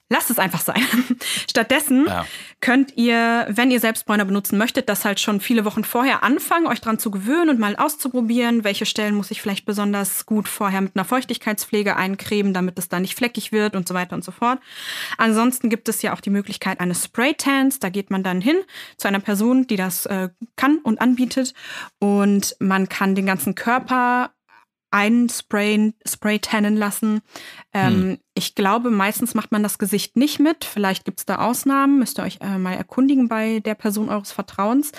lasst 0.09 0.29
es 0.29 0.37
einfach 0.37 0.61
sein. 0.61 0.81
Stattdessen 1.49 2.05
Ja. 2.07 2.25
könnt 2.61 2.95
ihr, 2.95 3.47
wenn 3.49 3.71
ihr 3.71 3.79
Selbstbräuner 3.79 4.25
benutzen 4.25 4.57
möchtet, 4.57 4.87
das 4.87 5.03
halt 5.03 5.19
schon 5.19 5.39
viele 5.41 5.65
Wochen 5.65 5.83
vorher 5.83 6.21
anfangen, 6.23 6.67
euch 6.67 6.79
dran 6.79 6.99
zu 6.99 7.09
gewöhnen 7.09 7.49
und 7.49 7.59
mal 7.59 7.75
auszuprobieren, 7.75 8.63
welche 8.63 8.85
Stellen 8.85 9.15
muss 9.15 9.31
ich 9.31 9.41
vielleicht 9.41 9.65
besonders 9.65 10.25
gut 10.25 10.47
vorher 10.47 10.81
mit 10.81 10.95
einer 10.95 11.05
Feuchtigkeitspflege 11.05 11.95
eincremen, 11.95 12.53
damit 12.53 12.77
es 12.77 12.87
da 12.87 12.99
nicht 12.99 13.15
fleckig 13.15 13.51
wird 13.51 13.75
und 13.75 13.87
so 13.87 13.93
weiter 13.93 14.15
und 14.15 14.23
so 14.23 14.31
fort. 14.31 14.59
Ansonsten 15.17 15.69
gibt 15.69 15.89
es 15.89 16.01
ja 16.03 16.13
auch 16.13 16.21
die 16.21 16.29
Möglichkeit 16.29 16.79
eines 16.79 17.05
Spray-Tans. 17.05 17.79
Da 17.79 17.89
geht 17.89 18.11
man 18.11 18.21
dann 18.21 18.41
hin 18.41 18.57
zu 18.97 19.07
einer 19.07 19.19
Person, 19.19 19.65
die 19.65 19.75
das 19.75 20.05
äh, 20.05 20.29
kann 20.55 20.77
und 20.83 21.01
anbietet 21.01 21.53
und 21.99 22.55
man 22.59 22.89
kann 22.89 23.15
den 23.15 23.25
ganzen 23.25 23.55
Körper 23.55 24.31
einsprayen, 24.91 25.93
spray 26.07 26.39
tannen 26.39 26.77
lassen. 26.77 27.21
Ähm, 27.73 28.19
Ich 28.37 28.53
glaube, 28.53 28.91
meistens 28.91 29.33
macht 29.33 29.53
man 29.53 29.63
das 29.63 29.77
Gesicht 29.77 30.17
nicht 30.17 30.39
mit. 30.39 30.65
Vielleicht 30.65 31.05
gibt 31.05 31.19
es 31.19 31.25
da 31.25 31.37
Ausnahmen. 31.37 31.99
Müsst 31.99 32.19
ihr 32.19 32.23
euch 32.23 32.39
äh, 32.41 32.57
mal 32.57 32.73
erkundigen 32.73 33.29
bei 33.29 33.61
der 33.61 33.75
Person 33.75 34.09
eures 34.09 34.33
Vertrauens. 34.33 34.91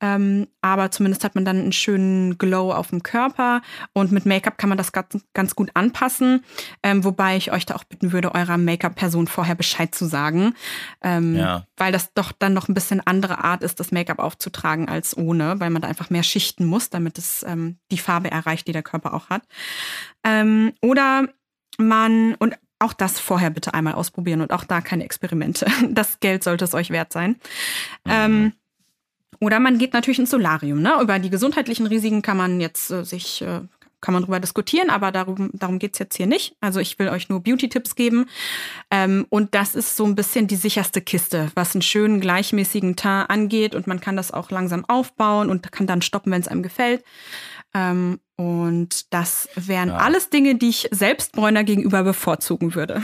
Ähm, 0.00 0.48
aber 0.62 0.90
zumindest 0.90 1.22
hat 1.22 1.36
man 1.36 1.44
dann 1.44 1.58
einen 1.58 1.72
schönen 1.72 2.38
Glow 2.38 2.72
auf 2.72 2.90
dem 2.90 3.04
Körper. 3.04 3.62
Und 3.92 4.10
mit 4.10 4.26
Make-up 4.26 4.58
kann 4.58 4.68
man 4.68 4.78
das 4.78 4.90
ganz, 4.90 5.16
ganz 5.32 5.54
gut 5.54 5.70
anpassen. 5.74 6.44
Ähm, 6.82 7.04
wobei 7.04 7.36
ich 7.36 7.52
euch 7.52 7.66
da 7.66 7.76
auch 7.76 7.84
bitten 7.84 8.10
würde, 8.10 8.34
eurer 8.34 8.58
Make-up-Person 8.58 9.28
vorher 9.28 9.54
Bescheid 9.54 9.94
zu 9.94 10.06
sagen. 10.06 10.54
Ähm, 11.02 11.36
Ja. 11.36 11.66
Weil 11.76 11.92
das 11.92 12.12
doch 12.14 12.32
dann 12.32 12.52
noch 12.52 12.68
ein 12.68 12.74
bisschen 12.74 13.00
andere 13.06 13.44
Art 13.44 13.62
ist, 13.62 13.78
das 13.78 13.92
Make-up 13.92 14.18
aufzutragen 14.18 14.88
als 14.88 15.16
ohne, 15.16 15.60
weil 15.60 15.70
man 15.70 15.82
da 15.82 15.88
einfach 15.88 16.10
mehr 16.10 16.24
schichten 16.24 16.64
muss, 16.64 16.90
damit 16.90 17.16
es 17.16 17.44
ähm, 17.46 17.78
die 17.92 17.98
Farbe 17.98 18.30
erreicht, 18.30 18.66
die 18.66 18.72
der 18.72 18.82
Körper 18.82 19.14
auch 19.14 19.30
hat. 19.30 19.42
Ähm, 20.24 20.72
oder 20.82 21.28
man, 21.78 22.34
und 22.36 22.56
auch 22.82 22.92
das 22.92 23.20
vorher 23.20 23.50
bitte 23.50 23.74
einmal 23.74 23.94
ausprobieren 23.94 24.40
und 24.40 24.52
auch 24.52 24.64
da 24.64 24.80
keine 24.80 25.04
Experimente. 25.04 25.66
Das 25.90 26.20
Geld 26.20 26.44
sollte 26.44 26.64
es 26.64 26.74
euch 26.74 26.90
wert 26.90 27.12
sein. 27.12 27.36
Ähm, 28.06 28.52
oder 29.40 29.60
man 29.60 29.78
geht 29.78 29.92
natürlich 29.92 30.18
ins 30.18 30.30
Solarium. 30.30 30.82
Ne? 30.82 30.94
Über 31.00 31.18
die 31.18 31.30
gesundheitlichen 31.30 31.86
Risiken 31.86 32.22
kann 32.22 32.36
man 32.36 32.60
jetzt 32.60 32.90
äh, 32.90 33.04
sich, 33.04 33.42
äh, 33.42 33.60
kann 34.00 34.14
man 34.14 34.22
drüber 34.22 34.40
diskutieren, 34.40 34.90
aber 34.90 35.12
darum, 35.12 35.50
darum 35.52 35.78
geht's 35.78 35.98
jetzt 35.98 36.16
hier 36.16 36.26
nicht. 36.26 36.56
Also 36.60 36.80
ich 36.80 36.98
will 36.98 37.08
euch 37.08 37.28
nur 37.28 37.42
Beauty-Tipps 37.42 37.94
geben. 37.94 38.26
Ähm, 38.90 39.26
und 39.30 39.54
das 39.54 39.74
ist 39.74 39.96
so 39.96 40.04
ein 40.04 40.14
bisschen 40.14 40.46
die 40.46 40.56
sicherste 40.56 41.00
Kiste, 41.00 41.50
was 41.54 41.74
einen 41.74 41.82
schönen 41.82 42.20
gleichmäßigen 42.20 42.96
Teint 42.96 43.30
angeht. 43.30 43.74
Und 43.74 43.86
man 43.86 44.00
kann 44.00 44.16
das 44.16 44.32
auch 44.32 44.50
langsam 44.50 44.84
aufbauen 44.86 45.50
und 45.50 45.70
kann 45.72 45.86
dann 45.86 46.02
stoppen, 46.02 46.32
wenn 46.32 46.42
es 46.42 46.48
einem 46.48 46.62
gefällt. 46.62 47.04
Ähm, 47.74 48.20
und 48.42 49.12
das 49.12 49.48
wären 49.54 49.90
Ja. 49.90 49.96
alles 49.96 50.30
Dinge, 50.30 50.56
die 50.56 50.68
ich 50.70 50.88
Selbstbräuner 50.90 51.64
gegenüber 51.64 52.02
bevorzugen 52.02 52.74
würde. 52.74 53.02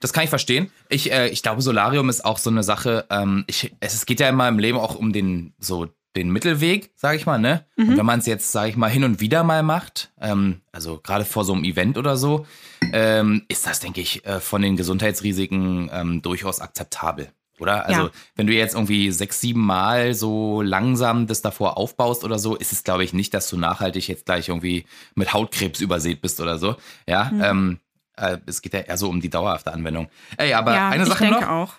Das 0.00 0.12
kann 0.12 0.24
ich 0.24 0.30
verstehen. 0.30 0.70
Ich, 0.88 1.12
äh, 1.12 1.28
ich 1.28 1.42
glaube, 1.42 1.62
Solarium 1.62 2.08
ist 2.08 2.24
auch 2.24 2.38
so 2.38 2.50
eine 2.50 2.62
Sache. 2.62 3.06
Ähm, 3.10 3.44
ich, 3.46 3.74
es, 3.80 4.06
geht 4.06 4.20
ja 4.20 4.28
immer 4.28 4.48
im 4.48 4.58
Leben 4.58 4.78
auch 4.78 4.94
um 4.94 5.12
den 5.12 5.54
so 5.58 5.88
den 6.16 6.30
Mittelweg, 6.30 6.90
sage 6.96 7.16
ich 7.16 7.26
mal, 7.26 7.38
ne? 7.38 7.64
Und 7.76 7.96
wenn 7.96 8.04
man 8.04 8.18
es 8.18 8.26
jetzt, 8.26 8.50
sage 8.50 8.70
ich 8.70 8.76
mal, 8.76 8.90
hin 8.90 9.04
und 9.04 9.20
wieder 9.20 9.44
mal 9.44 9.62
macht, 9.62 10.10
ähm, 10.20 10.60
also 10.72 10.98
gerade 11.00 11.24
vor 11.24 11.44
so 11.44 11.52
einem 11.52 11.62
Event 11.62 11.96
oder 11.98 12.16
so, 12.16 12.46
ähm, 12.92 13.42
ist 13.46 13.64
das, 13.64 13.78
denke 13.78 14.00
ich, 14.00 14.26
äh, 14.26 14.40
von 14.40 14.60
den 14.60 14.76
Gesundheitsrisiken 14.76 15.88
ähm, 15.92 16.20
durchaus 16.20 16.60
akzeptabel. 16.60 17.28
Oder? 17.60 17.86
Also, 17.86 18.02
Ja. 18.04 18.10
wenn 18.36 18.46
du 18.46 18.52
jetzt 18.54 18.74
irgendwie 18.74 19.10
sechs, 19.10 19.40
sieben 19.40 19.64
Mal 19.64 20.14
so 20.14 20.62
langsam 20.62 21.26
das 21.26 21.42
davor 21.42 21.76
aufbaust 21.76 22.24
oder 22.24 22.38
so, 22.38 22.56
ist 22.56 22.72
es, 22.72 22.82
glaube 22.84 23.04
ich, 23.04 23.12
nicht, 23.12 23.34
dass 23.34 23.48
du 23.48 23.56
nachhaltig 23.56 24.08
jetzt 24.08 24.26
gleich 24.26 24.48
irgendwie 24.48 24.86
mit 25.14 25.32
Hautkrebs 25.32 25.80
übersät 25.80 26.20
bist 26.20 26.40
oder 26.40 26.58
so. 26.58 26.76
Ja, 27.06 27.30
Mhm. 27.32 27.42
ähm, 27.42 27.78
äh, 28.16 28.38
es 28.46 28.62
geht 28.62 28.72
ja 28.74 28.80
eher 28.80 28.96
so 28.96 29.08
um 29.08 29.20
die 29.20 29.30
dauerhafte 29.30 29.72
Anwendung. 29.72 30.08
Ey, 30.36 30.54
aber 30.54 30.74
ja, 30.74 30.88
eine 30.88 31.02
ich 31.04 31.08
Sache 31.08 31.24
denke 31.24 31.40
noch. 31.40 31.48
auch. 31.48 31.72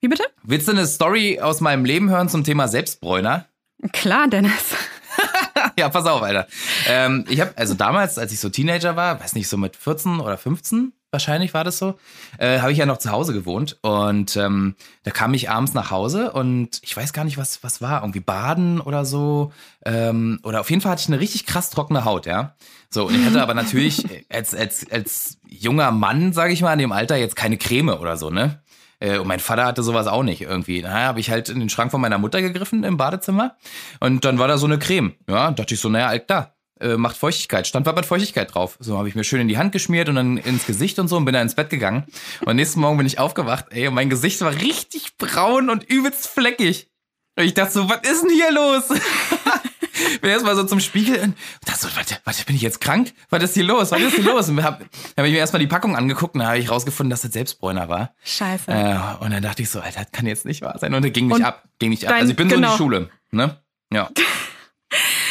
Wie 0.00 0.08
bitte? 0.08 0.24
Willst 0.42 0.68
du 0.68 0.72
eine 0.72 0.86
Story 0.86 1.40
aus 1.40 1.60
meinem 1.60 1.84
Leben 1.84 2.10
hören 2.10 2.28
zum 2.28 2.44
Thema 2.44 2.68
Selbstbräuner? 2.68 3.46
Klar, 3.92 4.28
Dennis. 4.28 4.74
ja, 5.78 5.88
pass 5.88 6.06
auf, 6.06 6.22
Alter. 6.22 6.46
Ähm, 6.86 7.24
ich 7.28 7.40
habe, 7.40 7.52
also 7.56 7.74
damals, 7.74 8.18
als 8.18 8.32
ich 8.32 8.40
so 8.40 8.48
Teenager 8.50 8.96
war, 8.96 9.18
weiß 9.20 9.34
nicht, 9.34 9.48
so 9.48 9.56
mit 9.56 9.74
14 9.76 10.20
oder 10.20 10.36
15, 10.36 10.92
wahrscheinlich 11.16 11.54
war 11.54 11.64
das 11.64 11.78
so, 11.78 11.98
äh, 12.36 12.60
habe 12.60 12.72
ich 12.72 12.78
ja 12.78 12.84
noch 12.84 12.98
zu 12.98 13.10
Hause 13.10 13.32
gewohnt. 13.32 13.78
Und 13.80 14.36
ähm, 14.36 14.76
da 15.02 15.10
kam 15.10 15.32
ich 15.32 15.48
abends 15.48 15.72
nach 15.72 15.90
Hause 15.90 16.30
und 16.32 16.78
ich 16.82 16.94
weiß 16.94 17.14
gar 17.14 17.24
nicht, 17.24 17.38
was, 17.38 17.64
was 17.64 17.80
war, 17.80 18.02
irgendwie 18.02 18.20
baden 18.20 18.82
oder 18.82 19.06
so. 19.06 19.50
Ähm, 19.86 20.38
oder 20.42 20.60
auf 20.60 20.68
jeden 20.68 20.82
Fall 20.82 20.92
hatte 20.92 21.00
ich 21.00 21.08
eine 21.08 21.20
richtig 21.20 21.46
krass 21.46 21.70
trockene 21.70 22.04
Haut, 22.04 22.26
ja. 22.26 22.54
So, 22.90 23.06
und 23.06 23.14
ich 23.18 23.24
hatte 23.24 23.40
aber 23.40 23.54
natürlich 23.54 24.04
als, 24.30 24.54
als, 24.54 24.90
als 24.90 25.38
junger 25.48 25.90
Mann, 25.90 26.34
sage 26.34 26.52
ich 26.52 26.60
mal, 26.60 26.74
in 26.74 26.80
dem 26.80 26.92
Alter 26.92 27.16
jetzt 27.16 27.34
keine 27.34 27.56
Creme 27.56 27.88
oder 27.98 28.18
so, 28.18 28.28
ne? 28.28 28.60
Äh, 29.00 29.18
Und 29.18 29.26
mein 29.26 29.40
Vater 29.40 29.64
hatte 29.64 29.82
sowas 29.82 30.06
auch 30.06 30.22
nicht 30.22 30.42
irgendwie. 30.42 30.82
Naja, 30.82 31.06
habe 31.08 31.20
ich 31.20 31.30
halt 31.30 31.48
in 31.48 31.60
den 31.60 31.68
Schrank 31.70 31.90
von 31.90 32.00
meiner 32.00 32.18
Mutter 32.18 32.42
gegriffen 32.42 32.84
im 32.84 32.96
Badezimmer. 32.96 33.56
Und 34.00 34.24
dann 34.24 34.38
war 34.38 34.48
da 34.48 34.58
so 34.58 34.66
eine 34.66 34.78
Creme. 34.78 35.14
Ja, 35.28 35.50
dachte 35.50 35.74
ich 35.74 35.80
so, 35.80 35.88
naja, 35.88 36.08
alt 36.08 36.28
da. 36.30 36.55
Äh, 36.78 36.96
macht 36.96 37.16
Feuchtigkeit. 37.16 37.66
Stand 37.66 37.86
mit 37.86 38.06
Feuchtigkeit 38.06 38.54
drauf. 38.54 38.76
So 38.80 38.98
habe 38.98 39.08
ich 39.08 39.14
mir 39.14 39.24
schön 39.24 39.40
in 39.40 39.48
die 39.48 39.56
Hand 39.56 39.72
geschmiert 39.72 40.10
und 40.10 40.16
dann 40.16 40.36
ins 40.36 40.66
Gesicht 40.66 40.98
und 40.98 41.08
so 41.08 41.16
und 41.16 41.24
bin 41.24 41.32
dann 41.32 41.42
ins 41.42 41.54
Bett 41.54 41.70
gegangen. 41.70 42.04
Und 42.44 42.56
nächsten 42.56 42.80
Morgen 42.80 42.98
bin 42.98 43.06
ich 43.06 43.18
aufgewacht, 43.18 43.66
ey, 43.70 43.88
und 43.88 43.94
mein 43.94 44.10
Gesicht 44.10 44.42
war 44.42 44.52
richtig 44.52 45.16
braun 45.16 45.70
und 45.70 45.84
übelst 45.84 46.26
fleckig. 46.26 46.90
Und 47.36 47.44
ich 47.44 47.54
dachte 47.54 47.72
so, 47.72 47.88
was 47.88 48.00
ist 48.02 48.22
denn 48.22 48.30
hier 48.30 48.52
los? 48.52 48.88
bin 50.20 50.30
erstmal 50.30 50.56
so 50.56 50.64
zum 50.64 50.80
Spiegel 50.80 51.18
und 51.20 51.36
dachte 51.64 51.80
so, 51.80 51.96
warte, 51.96 52.16
warte, 52.24 52.44
bin 52.44 52.56
ich 52.56 52.62
jetzt 52.62 52.80
krank? 52.80 53.12
Was 53.30 53.42
ist 53.42 53.54
hier 53.54 53.64
los? 53.64 53.90
Was 53.90 54.00
ist 54.00 54.16
hier 54.16 54.24
los? 54.24 54.48
Und 54.48 54.62
hab, 54.62 54.80
hab 54.80 55.24
ich 55.24 55.32
mir 55.32 55.38
erstmal 55.38 55.60
die 55.60 55.66
Packung 55.66 55.96
angeguckt 55.96 56.34
und 56.34 56.40
da 56.40 56.48
habe 56.48 56.58
ich 56.58 56.70
rausgefunden, 56.70 57.10
dass 57.10 57.22
das 57.22 57.32
Selbstbräuner 57.32 57.88
war. 57.88 58.14
Scheiße. 58.24 58.70
Äh, 58.70 59.24
und 59.24 59.32
dann 59.32 59.42
dachte 59.42 59.62
ich 59.62 59.70
so, 59.70 59.80
Alter, 59.80 60.02
das 60.02 60.12
kann 60.12 60.26
jetzt 60.26 60.44
nicht 60.44 60.62
wahr 60.62 60.78
sein. 60.78 60.92
Und 60.94 61.04
dann 61.04 61.12
ging 61.12 61.28
nicht 61.28 61.36
Und 61.36 61.44
ab. 61.44 61.64
Ging 61.78 61.90
nicht 61.90 62.06
ab. 62.06 62.14
Also 62.14 62.30
ich 62.30 62.36
bin 62.36 62.48
so 62.48 62.56
in 62.56 62.62
genau. 62.62 62.72
die 62.72 62.78
Schule. 62.78 63.10
Ne? 63.30 63.60
Ja. 63.92 64.10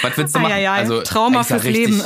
Was 0.09 0.17
willst 0.17 0.35
du 0.35 0.39
machen? 0.39 0.53
Eieiei, 0.53 0.69
also, 0.69 1.01
Trauma 1.01 1.43
fürs 1.43 1.63
Leben. 1.63 2.01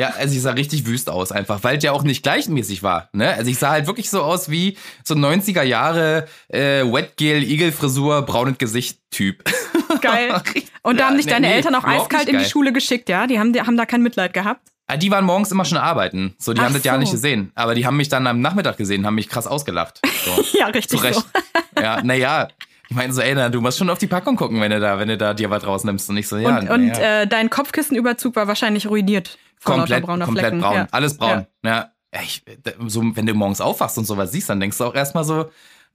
Ja, 0.00 0.10
also 0.10 0.32
ich 0.34 0.42
sah 0.42 0.52
richtig 0.52 0.86
wüst 0.86 1.10
aus 1.10 1.32
einfach, 1.32 1.64
weil 1.64 1.78
es 1.78 1.82
ja 1.82 1.90
auch 1.90 2.04
nicht 2.04 2.22
gleichmäßig 2.22 2.84
war. 2.84 3.08
Ne? 3.12 3.30
Also 3.34 3.50
ich 3.50 3.58
sah 3.58 3.70
halt 3.70 3.88
wirklich 3.88 4.08
so 4.10 4.22
aus 4.22 4.48
wie 4.48 4.76
so 5.02 5.14
90er 5.14 5.62
Jahre 5.62 6.28
äh, 6.48 6.84
Wetgel, 6.84 7.42
Igelfrisur, 7.42 8.22
braunes 8.22 8.58
Gesicht 8.58 9.00
Typ. 9.10 9.42
Geil. 10.00 10.40
Und 10.82 11.00
da 11.00 11.06
haben 11.08 11.16
dich 11.16 11.26
nee, 11.26 11.32
deine 11.32 11.48
nee, 11.48 11.54
Eltern 11.54 11.74
auch 11.74 11.82
eiskalt 11.82 12.28
in 12.28 12.36
die 12.36 12.42
geil. 12.42 12.48
Schule 12.48 12.72
geschickt, 12.72 13.08
ja? 13.08 13.26
Die 13.26 13.40
haben, 13.40 13.52
die 13.52 13.60
haben 13.60 13.76
da 13.76 13.86
kein 13.86 14.02
Mitleid 14.02 14.34
gehabt. 14.34 14.68
Ah, 14.86 14.96
Die 14.96 15.10
waren 15.10 15.24
morgens 15.24 15.50
immer 15.50 15.64
schon 15.64 15.78
arbeiten. 15.78 16.34
So, 16.38 16.52
die 16.54 16.60
Ach 16.60 16.66
haben 16.66 16.74
das 16.74 16.84
ja 16.84 16.94
so. 16.94 17.00
nicht 17.00 17.10
gesehen. 17.12 17.50
Aber 17.54 17.74
die 17.74 17.84
haben 17.84 17.96
mich 17.96 18.08
dann 18.08 18.26
am 18.26 18.40
Nachmittag 18.40 18.76
gesehen, 18.76 19.04
haben 19.04 19.16
mich 19.16 19.28
krass 19.28 19.46
ausgelacht. 19.46 20.00
So. 20.24 20.44
Ja, 20.58 20.66
richtig 20.66 21.00
Zu 21.00 21.04
Recht. 21.04 21.14
so. 21.16 21.82
Ja, 21.82 22.02
naja. 22.02 22.48
Ich 22.88 22.96
meine 22.96 23.12
so, 23.12 23.20
ey, 23.20 23.34
na, 23.34 23.48
du 23.48 23.60
musst 23.60 23.78
schon 23.78 23.90
auf 23.90 23.98
die 23.98 24.06
Packung 24.06 24.36
gucken, 24.36 24.60
wenn 24.60 24.70
du 24.70 24.80
da, 24.80 24.98
wenn 24.98 25.08
du 25.08 25.18
da 25.18 25.34
dir 25.34 25.50
was 25.50 25.66
rausnimmst. 25.66 26.08
Und 26.08 26.16
ich 26.16 26.26
so, 26.26 26.38
ja, 26.38 26.58
und 26.58 26.70
und 26.70 26.88
ja. 26.88 27.22
äh, 27.22 27.26
dein 27.26 27.50
Kopfkissenüberzug 27.50 28.34
war 28.36 28.48
wahrscheinlich 28.48 28.86
ruiniert. 28.86 29.38
Komplett, 29.62 30.04
brauner 30.04 30.24
komplett 30.24 30.46
Flecken. 30.46 30.60
braun. 30.60 30.74
Ja. 30.74 30.88
Alles 30.90 31.16
braun. 31.16 31.46
Ja. 31.64 31.92
Ja, 32.14 32.22
ich, 32.22 32.42
so, 32.86 33.02
wenn 33.02 33.26
du 33.26 33.34
morgens 33.34 33.60
aufwachst 33.60 33.98
und 33.98 34.06
sowas 34.06 34.32
siehst, 34.32 34.48
dann 34.48 34.60
denkst 34.60 34.78
du 34.78 34.84
auch 34.84 34.94
erstmal 34.94 35.24
so, 35.24 35.50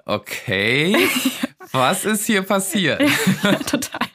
okay, 0.06 0.96
was 1.72 2.06
ist 2.06 2.26
hier 2.26 2.44
passiert? 2.44 3.02
Ja, 3.44 3.54
total. 3.54 4.08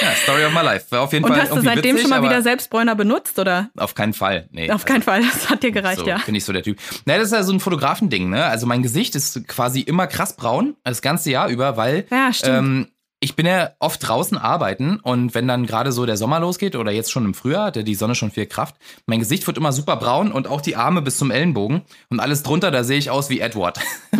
Ja, 0.00 0.10
Story 0.22 0.44
of 0.44 0.52
my 0.52 0.62
life. 0.62 0.86
War 0.90 1.02
auf 1.02 1.12
jeden 1.12 1.24
Und 1.24 1.32
Fall 1.32 1.42
hast 1.42 1.52
du 1.54 1.60
seitdem 1.60 1.96
witzig, 1.96 2.02
schon 2.02 2.10
mal 2.10 2.22
wieder 2.22 2.42
Selbstbräuner 2.42 2.94
benutzt, 2.94 3.38
oder? 3.38 3.70
Auf 3.76 3.94
keinen 3.94 4.14
Fall. 4.14 4.48
Nee. 4.50 4.70
Auf 4.70 4.84
keinen 4.84 5.02
Fall, 5.02 5.22
das 5.22 5.50
hat 5.50 5.62
dir 5.62 5.70
gereicht, 5.70 6.00
so, 6.00 6.06
ja. 6.06 6.18
Bin 6.24 6.34
ich 6.34 6.44
so 6.44 6.52
der 6.52 6.62
Typ. 6.62 6.78
Naja, 7.04 7.18
das 7.18 7.28
ist 7.28 7.34
ja 7.34 7.42
so 7.42 7.52
ein 7.52 7.60
Fotografending, 7.60 8.30
ne? 8.30 8.44
Also 8.44 8.66
mein 8.66 8.82
Gesicht 8.82 9.14
ist 9.14 9.46
quasi 9.48 9.80
immer 9.80 10.06
krass 10.06 10.34
braun, 10.36 10.76
das 10.84 11.02
ganze 11.02 11.30
Jahr 11.30 11.48
über, 11.48 11.76
weil 11.76 12.06
Ja, 12.10 12.32
stimmt. 12.32 12.56
ähm, 12.58 12.88
ich 13.20 13.36
bin 13.36 13.46
ja 13.46 13.70
oft 13.78 14.06
draußen 14.08 14.36
arbeiten 14.36 14.98
und 14.98 15.34
wenn 15.34 15.46
dann 15.46 15.66
gerade 15.66 15.92
so 15.92 16.06
der 16.06 16.16
Sommer 16.16 16.40
losgeht 16.40 16.74
oder 16.74 16.90
jetzt 16.90 17.12
schon 17.12 17.24
im 17.24 17.34
Frühjahr, 17.34 17.66
hat 17.66 17.76
ja 17.76 17.82
die 17.82 17.94
Sonne 17.94 18.16
schon 18.16 18.32
viel 18.32 18.46
Kraft, 18.46 18.74
mein 19.06 19.20
Gesicht 19.20 19.46
wird 19.46 19.58
immer 19.58 19.72
super 19.72 19.94
braun 19.96 20.32
und 20.32 20.48
auch 20.48 20.60
die 20.60 20.74
Arme 20.74 21.02
bis 21.02 21.18
zum 21.18 21.30
Ellenbogen 21.30 21.82
und 22.10 22.18
alles 22.18 22.42
drunter, 22.42 22.70
da 22.72 22.82
sehe 22.82 22.98
ich 22.98 23.10
aus 23.10 23.30
wie 23.30 23.38
Edward. 23.40 23.78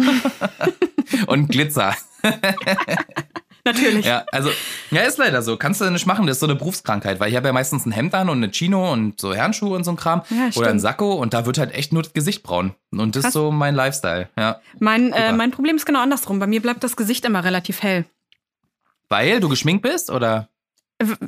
und 1.27 1.49
Glitzer. 1.49 1.97
Natürlich. 3.65 4.07
Ja, 4.07 4.25
also, 4.33 4.51
ja, 4.91 5.03
ist 5.03 5.19
leider 5.19 5.41
so. 5.41 5.57
Kannst 5.57 5.81
du 5.81 5.89
nicht 5.91 6.07
machen, 6.07 6.27
das 6.27 6.37
ist 6.37 6.41
so 6.41 6.47
eine 6.47 6.57
Berufskrankheit, 6.57 7.21
weil 7.21 7.31
ich 7.31 7.37
habe 7.37 7.47
ja 7.47 7.53
meistens 7.53 7.87
ein 7.87 7.93
Hemd 7.93 8.13
an 8.15 8.29
und 8.29 8.39
eine 8.39 8.51
Chino 8.51 8.93
und 8.93 9.21
so 9.21 9.35
Herrenschuhe 9.35 9.77
und 9.77 9.85
so 9.85 9.93
ein 9.93 9.97
Kram 9.97 10.23
Ja, 10.31 10.51
oder 10.57 10.71
ein. 10.71 10.81
Sakko 10.81 11.15
und 11.15 11.33
da 11.33 11.47
wird 11.47 11.59
halt 11.59 11.73
echt 11.73 11.93
nur 11.93 12.03
das 12.03 12.13
Gesicht 12.13 12.43
braun. 12.43 12.75
Und 12.91 13.15
das 13.15 13.21
ist 13.21 13.25
Krass. 13.27 13.33
so 13.35 13.51
mein 13.53 13.75
Lifestyle, 13.77 14.29
ja. 14.37 14.61
Mein, 14.81 15.13
äh, 15.13 15.33
mein 15.33 15.53
Problem 15.53 15.77
ist 15.77 15.87
genau 15.87 16.01
andersrum. 16.01 16.41
Bei 16.41 16.47
mir 16.49 16.61
bleibt 16.61 16.83
das 16.83 16.97
Gesicht 16.97 17.25
immer 17.25 17.45
relativ 17.45 17.83
hell. 17.83 18.05
Weil 19.09 19.41
du 19.41 19.49
geschminkt 19.49 19.83
bist 19.83 20.11
oder? 20.11 20.49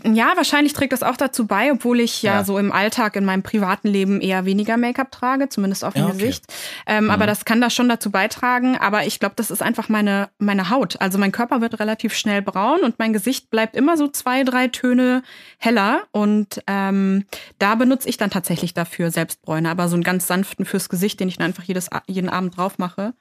Ja, 0.05 0.33
wahrscheinlich 0.37 0.73
trägt 0.73 0.93
das 0.93 1.03
auch 1.03 1.17
dazu 1.17 1.47
bei, 1.47 1.73
obwohl 1.73 2.01
ich 2.01 2.23
ja, 2.23 2.35
Ja. 2.35 2.45
so 2.45 2.59
im 2.59 2.73
Alltag, 2.73 3.17
in 3.17 3.25
meinem 3.25 3.43
privaten 3.43 3.89
Leben 3.89 4.21
eher 4.21 4.45
weniger 4.45 4.77
Make-up 4.77 5.11
trage, 5.13 5.49
zumindest 5.49 5.85
auf 5.85 5.95
dem 5.95 6.03
Ja, 6.03 6.09
okay. 6.09 6.19
Gesicht. 6.19 6.45
Ähm, 6.87 7.11
Aber 7.11 7.27
das 7.27 7.45
kann 7.45 7.61
da 7.61 7.71
schon 7.71 7.89
dazu 7.89 8.11
beitragen. 8.11 8.77
Aber 8.77 9.07
ich 9.07 9.21
glaube, 9.21 9.35
das 9.37 9.51
ist 9.51 9.63
einfach 9.63 9.89
meine, 9.89 10.29
meine 10.39 10.71
Haut. 10.71 11.01
Also 11.01 11.19
mein 11.19 11.33
Körper 11.33 11.61
wird 11.61 11.79
relativ 11.81 12.15
schnell 12.15 12.43
braun 12.43 12.81
und 12.81 12.99
mein 12.99 13.13
Gesicht 13.13 13.51
bleibt 13.51 13.77
immer 13.77 13.97
so 13.97 14.09
zwei, 14.09 14.45
drei 14.45 14.69
Töne 14.69 15.23
heller. 15.59 16.03
Und 16.13 16.63
ähm, 16.67 17.25
da 17.59 17.75
benutze 17.75 18.09
ich 18.09 18.17
dann 18.17 18.31
tatsächlich 18.31 18.75
dafür 18.75 19.11
Selbstbräuner. 19.11 19.71
Aber 19.71 19.89
so 19.89 19.95
einen 19.95 20.03
ganz 20.05 20.27
sanften 20.27 20.65
fürs 20.65 20.89
Gesicht, 20.89 21.21
den 21.21 21.29
ich 21.29 21.39
dann 21.39 21.47
einfach 21.47 21.65
jedes, 21.65 21.89
jeden 22.07 22.29
Abend 22.29 22.57
drauf 22.57 22.79
mache. 22.79 23.15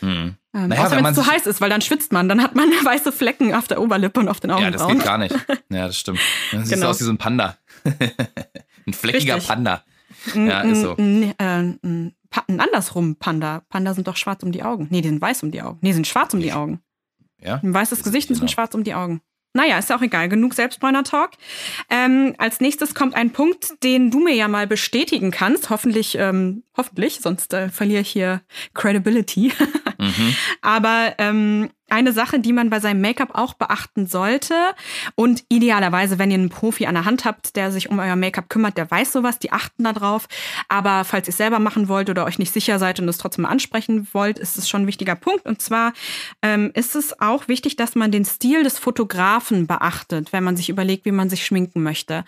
Hm. 0.00 0.34
Ähm, 0.54 0.68
Naja, 0.68 0.86
außer 0.86 0.96
wenn 0.96 1.04
es 1.06 1.14
zu 1.14 1.26
heiß 1.26 1.46
ist, 1.46 1.60
weil 1.60 1.68
dann 1.70 1.80
schwitzt 1.82 2.10
man. 2.12 2.28
Dann 2.28 2.42
hat 2.42 2.54
man 2.54 2.68
weiße 2.84 3.12
Flecken 3.12 3.54
auf 3.54 3.66
der 3.68 3.80
Oberlippe 3.82 4.20
und 4.20 4.28
auf 4.28 4.40
den 4.40 4.50
Ja, 4.50 4.70
das 4.70 4.82
Augenbrauen. 4.82 4.98
geht 4.98 5.06
gar 5.06 5.18
nicht. 5.18 5.34
Ja, 5.70 5.86
das 5.86 5.98
stimmt. 5.98 6.20
Das 6.52 6.62
sieht 6.68 6.74
Genau. 6.76 6.88
aus 6.90 7.00
wie 7.00 7.04
so 7.04 7.10
ein 7.12 7.18
Panda. 7.18 7.56
ein 8.86 8.92
fleckiger 8.94 9.34
Richtig. 9.36 9.48
Panda. 9.48 9.84
Ja, 10.34 10.60
ist 10.62 10.80
so. 10.82 10.96
N- 10.96 11.34
n- 11.38 12.14
äh, 12.30 12.52
andersrum 12.58 13.16
Panda. 13.16 13.62
Panda 13.68 13.94
sind 13.94 14.08
doch 14.08 14.16
schwarz 14.16 14.42
um 14.42 14.52
die 14.52 14.62
Augen. 14.62 14.88
Nee, 14.90 15.00
die 15.02 15.08
sind 15.08 15.20
weiß 15.20 15.42
um 15.42 15.50
die 15.50 15.62
Augen. 15.62 15.78
Nee, 15.82 15.90
die 15.90 15.94
sind 15.94 16.06
schwarz 16.06 16.32
um 16.34 16.40
die 16.40 16.52
Augen. 16.52 16.80
Ja. 17.40 17.56
Ein 17.62 17.72
weißes 17.74 18.02
Gesicht 18.02 18.28
und 18.30 18.34
genau. 18.34 18.40
sind 18.40 18.50
schwarz 18.50 18.74
um 18.74 18.84
die 18.84 18.94
Augen. 18.94 19.20
Naja, 19.58 19.76
ist 19.76 19.90
ja 19.90 19.96
auch 19.96 20.02
egal. 20.02 20.28
Genug 20.28 20.54
Selbstbräuner-Talk. 20.54 21.32
Ähm, 21.90 22.36
als 22.38 22.60
nächstes 22.60 22.94
kommt 22.94 23.16
ein 23.16 23.32
Punkt, 23.32 23.82
den 23.82 24.12
du 24.12 24.20
mir 24.20 24.32
ja 24.32 24.46
mal 24.46 24.68
bestätigen 24.68 25.32
kannst. 25.32 25.68
Hoffentlich, 25.68 26.16
ähm, 26.16 26.62
hoffentlich, 26.76 27.18
sonst 27.18 27.52
äh, 27.54 27.68
verliere 27.68 28.02
ich 28.02 28.10
hier 28.10 28.40
Credibility. 28.74 29.52
Mhm. 30.00 30.36
Aber 30.62 31.16
ähm, 31.18 31.70
eine 31.88 32.12
Sache, 32.12 32.40
die 32.40 32.52
man 32.52 32.70
bei 32.70 32.80
seinem 32.80 33.00
Make-up 33.00 33.30
auch 33.32 33.54
beachten 33.54 34.06
sollte 34.06 34.54
und 35.14 35.44
idealerweise, 35.48 36.18
wenn 36.18 36.30
ihr 36.30 36.38
einen 36.38 36.50
Profi 36.50 36.86
an 36.86 36.94
der 36.94 37.04
Hand 37.04 37.24
habt, 37.24 37.56
der 37.56 37.72
sich 37.72 37.90
um 37.90 37.98
euer 37.98 38.16
Make-up 38.16 38.48
kümmert, 38.48 38.76
der 38.76 38.90
weiß 38.90 39.12
sowas, 39.12 39.38
die 39.38 39.52
achten 39.52 39.84
da 39.84 39.92
drauf. 39.92 40.28
Aber 40.68 41.04
falls 41.04 41.28
ihr 41.28 41.32
es 41.32 41.36
selber 41.36 41.58
machen 41.58 41.88
wollt 41.88 42.10
oder 42.10 42.24
euch 42.24 42.38
nicht 42.38 42.52
sicher 42.52 42.78
seid 42.78 43.00
und 43.00 43.08
es 43.08 43.18
trotzdem 43.18 43.42
mal 43.42 43.50
ansprechen 43.50 44.08
wollt, 44.12 44.38
ist 44.38 44.58
es 44.58 44.68
schon 44.68 44.82
ein 44.82 44.86
wichtiger 44.86 45.14
Punkt. 45.14 45.46
Und 45.46 45.60
zwar 45.60 45.92
ähm, 46.42 46.70
ist 46.74 46.94
es 46.94 47.20
auch 47.20 47.48
wichtig, 47.48 47.76
dass 47.76 47.94
man 47.94 48.10
den 48.10 48.24
Stil 48.24 48.62
des 48.62 48.78
Fotografen 48.78 49.66
beachtet, 49.66 50.32
wenn 50.32 50.44
man 50.44 50.56
sich 50.56 50.68
überlegt, 50.68 51.04
wie 51.04 51.12
man 51.12 51.30
sich 51.30 51.44
schminken 51.44 51.82
möchte. 51.82 52.24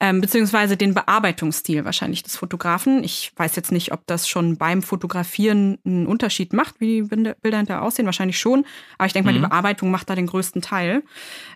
Ähm, 0.00 0.20
beziehungsweise 0.20 0.76
den 0.76 0.94
Bearbeitungsstil 0.94 1.84
wahrscheinlich 1.84 2.22
des 2.22 2.36
Fotografen. 2.36 3.04
Ich 3.04 3.32
weiß 3.36 3.56
jetzt 3.56 3.72
nicht, 3.72 3.92
ob 3.92 4.06
das 4.06 4.28
schon 4.28 4.56
beim 4.56 4.82
Fotografieren 4.82 5.78
einen 5.84 6.06
Unterschied 6.06 6.52
macht, 6.52 6.80
wie 6.80 6.86
die 6.86 7.02
Bilder 7.02 7.34
Bilder 7.50 7.58
hinterher 7.58 7.82
aussehen. 7.82 8.06
Wahrscheinlich 8.06 8.38
schon. 8.38 8.64
Aber 9.00 9.06
ich 9.06 9.14
denke 9.14 9.28
mal, 9.28 9.32
die 9.32 9.40
Bearbeitung 9.40 9.90
macht 9.90 10.10
da 10.10 10.14
den 10.14 10.26
größten 10.26 10.60
Teil. 10.60 11.02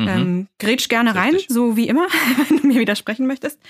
Ähm, 0.00 0.48
grätsch 0.58 0.88
gerne 0.88 1.14
rein, 1.14 1.34
Richtig. 1.34 1.54
so 1.54 1.76
wie 1.76 1.88
immer, 1.88 2.06
wenn 2.48 2.56
du 2.56 2.66
mir 2.66 2.80
widersprechen 2.80 3.26
möchtest. 3.26 3.60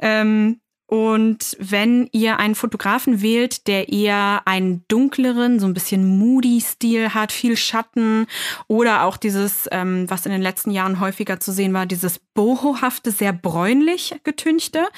Ähm, 0.00 0.58
und 0.90 1.56
wenn 1.60 2.08
ihr 2.10 2.40
einen 2.40 2.56
Fotografen 2.56 3.22
wählt, 3.22 3.68
der 3.68 3.90
eher 3.90 4.42
einen 4.44 4.84
dunkleren, 4.88 5.60
so 5.60 5.66
ein 5.66 5.72
bisschen 5.72 6.18
moody 6.18 6.60
Stil 6.60 7.14
hat, 7.14 7.30
viel 7.30 7.56
Schatten 7.56 8.26
oder 8.66 9.04
auch 9.04 9.16
dieses, 9.16 9.68
ähm, 9.70 10.10
was 10.10 10.26
in 10.26 10.32
den 10.32 10.42
letzten 10.42 10.72
Jahren 10.72 10.98
häufiger 10.98 11.38
zu 11.38 11.52
sehen 11.52 11.72
war, 11.74 11.86
dieses 11.86 12.20
bohohafte, 12.40 13.10
sehr 13.10 13.34
bräunlich 13.34 14.14
getünchte, 14.24 14.88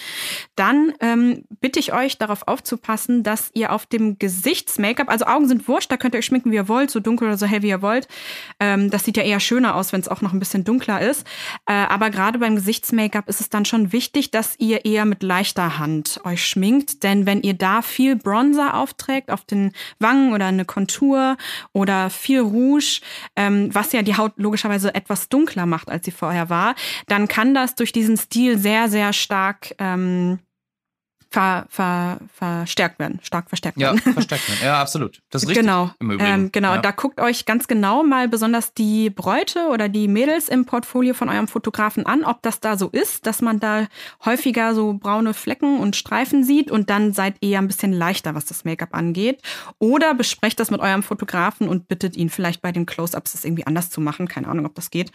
dann 0.54 0.92
ähm, 1.00 1.42
bitte 1.60 1.80
ich 1.80 1.92
euch 1.92 2.16
darauf 2.16 2.46
aufzupassen, 2.46 3.24
dass 3.24 3.50
ihr 3.52 3.72
auf 3.72 3.84
dem 3.84 4.16
Gesichts-Make-up, 4.16 5.08
also 5.08 5.24
Augen 5.24 5.48
sind 5.48 5.66
wurscht, 5.66 5.90
da 5.90 5.96
könnt 5.96 6.14
ihr 6.14 6.18
euch 6.18 6.26
schminken, 6.26 6.52
wie 6.52 6.54
ihr 6.54 6.68
wollt, 6.68 6.92
so 6.92 7.00
dunkel 7.00 7.26
oder 7.26 7.36
so 7.36 7.46
hell, 7.46 7.62
wie 7.62 7.70
ihr 7.70 7.82
wollt. 7.82 8.06
Ähm, 8.60 8.90
das 8.90 9.02
sieht 9.02 9.16
ja 9.16 9.24
eher 9.24 9.40
schöner 9.40 9.74
aus, 9.74 9.92
wenn 9.92 10.00
es 10.00 10.06
auch 10.06 10.20
noch 10.20 10.32
ein 10.32 10.38
bisschen 10.38 10.62
dunkler 10.62 11.00
ist. 11.00 11.26
Äh, 11.66 11.72
aber 11.72 12.10
gerade 12.10 12.38
beim 12.38 12.54
Gesichts-Make-up 12.54 13.28
ist 13.28 13.40
es 13.40 13.50
dann 13.50 13.64
schon 13.64 13.90
wichtig, 13.90 14.30
dass 14.30 14.54
ihr 14.58 14.84
eher 14.84 15.04
mit 15.04 15.24
leichter 15.24 15.80
Hand 15.80 16.20
euch 16.22 16.46
schminkt, 16.46 17.02
denn 17.02 17.26
wenn 17.26 17.42
ihr 17.42 17.54
da 17.54 17.82
viel 17.82 18.14
Bronzer 18.14 18.74
aufträgt, 18.74 19.32
auf 19.32 19.44
den 19.44 19.72
Wangen 19.98 20.32
oder 20.32 20.46
eine 20.46 20.64
Kontur 20.64 21.36
oder 21.72 22.08
viel 22.08 22.38
Rouge, 22.38 23.00
ähm, 23.34 23.74
was 23.74 23.90
ja 23.92 24.02
die 24.02 24.16
Haut 24.16 24.34
logischerweise 24.36 24.94
etwas 24.94 25.28
dunkler 25.28 25.66
macht, 25.66 25.90
als 25.90 26.04
sie 26.04 26.12
vorher 26.12 26.48
war, 26.48 26.76
dann 27.08 27.26
kann 27.32 27.54
das 27.54 27.74
durch 27.74 27.92
diesen 27.92 28.18
Stil 28.18 28.58
sehr, 28.58 28.90
sehr 28.90 29.14
stark 29.14 29.74
ähm, 29.78 30.38
ver, 31.30 31.66
ver, 31.70 32.18
verstärkt 32.34 32.98
werden, 32.98 33.18
stark 33.22 33.48
verstärkt 33.48 33.78
werden. 33.78 34.02
Ja, 34.04 34.12
verstärkt 34.12 34.48
werden. 34.50 34.60
Ja, 34.62 34.80
absolut. 34.82 35.22
Das 35.30 35.42
ist 35.42 35.48
richtig. 35.48 35.64
Genau, 35.64 35.90
im 35.98 36.10
Übrigen. 36.10 36.30
ähm, 36.30 36.52
genau. 36.52 36.74
Ja. 36.74 36.82
Da 36.82 36.90
guckt 36.90 37.20
euch 37.20 37.46
ganz 37.46 37.68
genau 37.68 38.02
mal 38.02 38.28
besonders 38.28 38.74
die 38.74 39.08
Bräute 39.08 39.68
oder 39.68 39.88
die 39.88 40.08
Mädels 40.08 40.50
im 40.50 40.66
Portfolio 40.66 41.14
von 41.14 41.30
eurem 41.30 41.48
Fotografen 41.48 42.04
an, 42.04 42.24
ob 42.24 42.42
das 42.42 42.60
da 42.60 42.76
so 42.76 42.88
ist, 42.90 43.26
dass 43.26 43.40
man 43.40 43.60
da 43.60 43.86
häufiger 44.26 44.74
so 44.74 44.92
braune 44.92 45.32
Flecken 45.32 45.80
und 45.80 45.96
Streifen 45.96 46.44
sieht 46.44 46.70
und 46.70 46.90
dann 46.90 47.14
seid 47.14 47.36
ihr 47.40 47.56
ein 47.56 47.66
bisschen 47.66 47.94
leichter, 47.94 48.34
was 48.34 48.44
das 48.44 48.66
Make-up 48.66 48.94
angeht. 48.94 49.40
Oder 49.78 50.12
besprecht 50.12 50.60
das 50.60 50.70
mit 50.70 50.80
eurem 50.80 51.02
Fotografen 51.02 51.66
und 51.66 51.88
bittet 51.88 52.14
ihn 52.14 52.28
vielleicht 52.28 52.60
bei 52.60 52.72
den 52.72 52.84
Close-Ups 52.84 53.32
das 53.32 53.46
irgendwie 53.46 53.66
anders 53.66 53.88
zu 53.88 54.02
machen. 54.02 54.28
Keine 54.28 54.48
Ahnung, 54.48 54.66
ob 54.66 54.74
das 54.74 54.90
geht. 54.90 55.10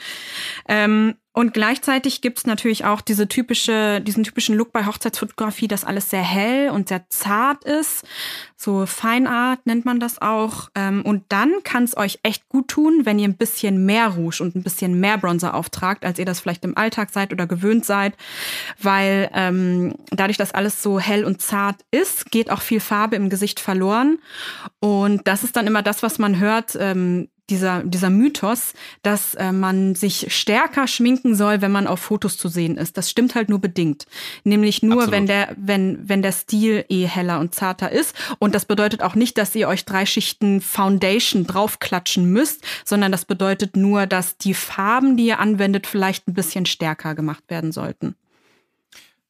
Ähm, 0.68 1.14
und 1.38 1.54
gleichzeitig 1.54 2.22
gibt 2.22 2.40
es 2.40 2.48
natürlich 2.48 2.84
auch 2.84 3.00
diese 3.00 3.28
typische, 3.28 4.02
diesen 4.02 4.24
typischen 4.24 4.56
Look 4.56 4.72
bei 4.72 4.88
Hochzeitsfotografie, 4.88 5.68
dass 5.68 5.84
alles 5.84 6.10
sehr 6.10 6.24
hell 6.24 6.72
und 6.72 6.88
sehr 6.88 7.08
zart 7.10 7.64
ist. 7.64 8.08
So 8.56 8.88
Feinart 8.88 9.64
nennt 9.68 9.86
man 9.86 10.00
das 10.00 10.20
auch. 10.20 10.70
Ähm, 10.74 11.04
und 11.06 11.26
dann 11.30 11.54
kann 11.64 11.84
es 11.84 11.96
euch 11.96 12.18
echt 12.24 12.50
gut 12.50 12.70
tun, 12.70 13.02
wenn 13.04 13.20
ihr 13.20 13.28
ein 13.28 13.38
bisschen 13.38 13.86
mehr 13.86 14.08
Rouge 14.08 14.42
und 14.42 14.56
ein 14.56 14.64
bisschen 14.64 15.00
mehr 15.00 15.20
Bronzer 15.20 15.54
auftragt, 15.54 16.06
als 16.06 16.18
ihr 16.18 16.26
das 16.26 16.40
vielleicht 16.40 16.64
im 16.64 16.76
Alltag 16.76 17.12
seid 17.12 17.32
oder 17.32 17.46
gewöhnt 17.46 17.86
seid. 17.86 18.16
Weil 18.82 19.30
ähm, 19.36 19.94
dadurch, 20.10 20.38
dass 20.38 20.56
alles 20.56 20.82
so 20.82 21.00
hell 21.00 21.24
und 21.24 21.40
zart 21.40 21.76
ist, 21.92 22.32
geht 22.32 22.50
auch 22.50 22.62
viel 22.62 22.80
Farbe 22.80 23.16
im 23.16 23.30
Gesicht 23.30 23.60
verloren. 23.60 24.18
Und 24.80 25.28
das 25.28 25.44
ist 25.44 25.56
dann 25.56 25.68
immer 25.68 25.84
das, 25.84 26.02
was 26.02 26.18
man 26.18 26.40
hört. 26.40 26.76
Ähm, 26.80 27.28
dieser, 27.50 27.84
dieser 27.84 28.10
Mythos, 28.10 28.74
dass 29.04 29.36
äh, 29.36 29.52
man 29.52 29.96
sich 29.96 30.34
stärker 30.34 30.88
schminken 30.88 31.36
soll, 31.36 31.62
wenn 31.62 31.72
man 31.72 31.88
auf 31.88 32.00
Fotos 32.00 32.38
zu 32.38 32.48
sehen 32.48 32.78
ist. 32.78 32.98
Das 32.98 33.10
stimmt 33.10 33.36
halt 33.36 33.50
nur 33.50 33.60
bedingt. 33.60 34.06
Nämlich 34.44 34.84
nur, 34.84 34.94
Absolut. 34.94 35.12
wenn 35.12 35.28
der, 35.28 35.56
wenn, 35.58 36.10
wenn 36.10 36.22
der 36.22 36.32
Stil 36.32 36.86
eh 36.90 37.06
heller 37.06 37.40
und 37.40 37.56
zarter 37.56 37.92
ist. 37.92 38.16
Und 38.40 38.54
das 38.54 38.66
bedeutet 38.66 39.02
auch 39.02 39.16
nicht, 39.16 39.38
dass 39.38 39.56
ihr 39.56 39.68
euch 39.68 39.86
drei 39.86 40.06
Schichten 40.06 40.62
Foundation 40.62 41.48
draufklatschen 41.48 42.32
müsst, 42.32 42.64
sondern 42.86 43.12
das 43.12 43.26
bedeutet 43.26 43.76
nur, 43.76 44.06
dass 44.06 44.38
die 44.38 44.54
Farben, 44.54 45.18
die 45.18 45.28
ihr 45.28 45.40
anwendet, 45.40 45.88
vielleicht 45.88 46.28
ein 46.28 46.34
bisschen 46.34 46.66
stärker 46.66 47.16
gemacht 47.16 47.44
werden 47.48 47.72
sollten. 47.72 48.16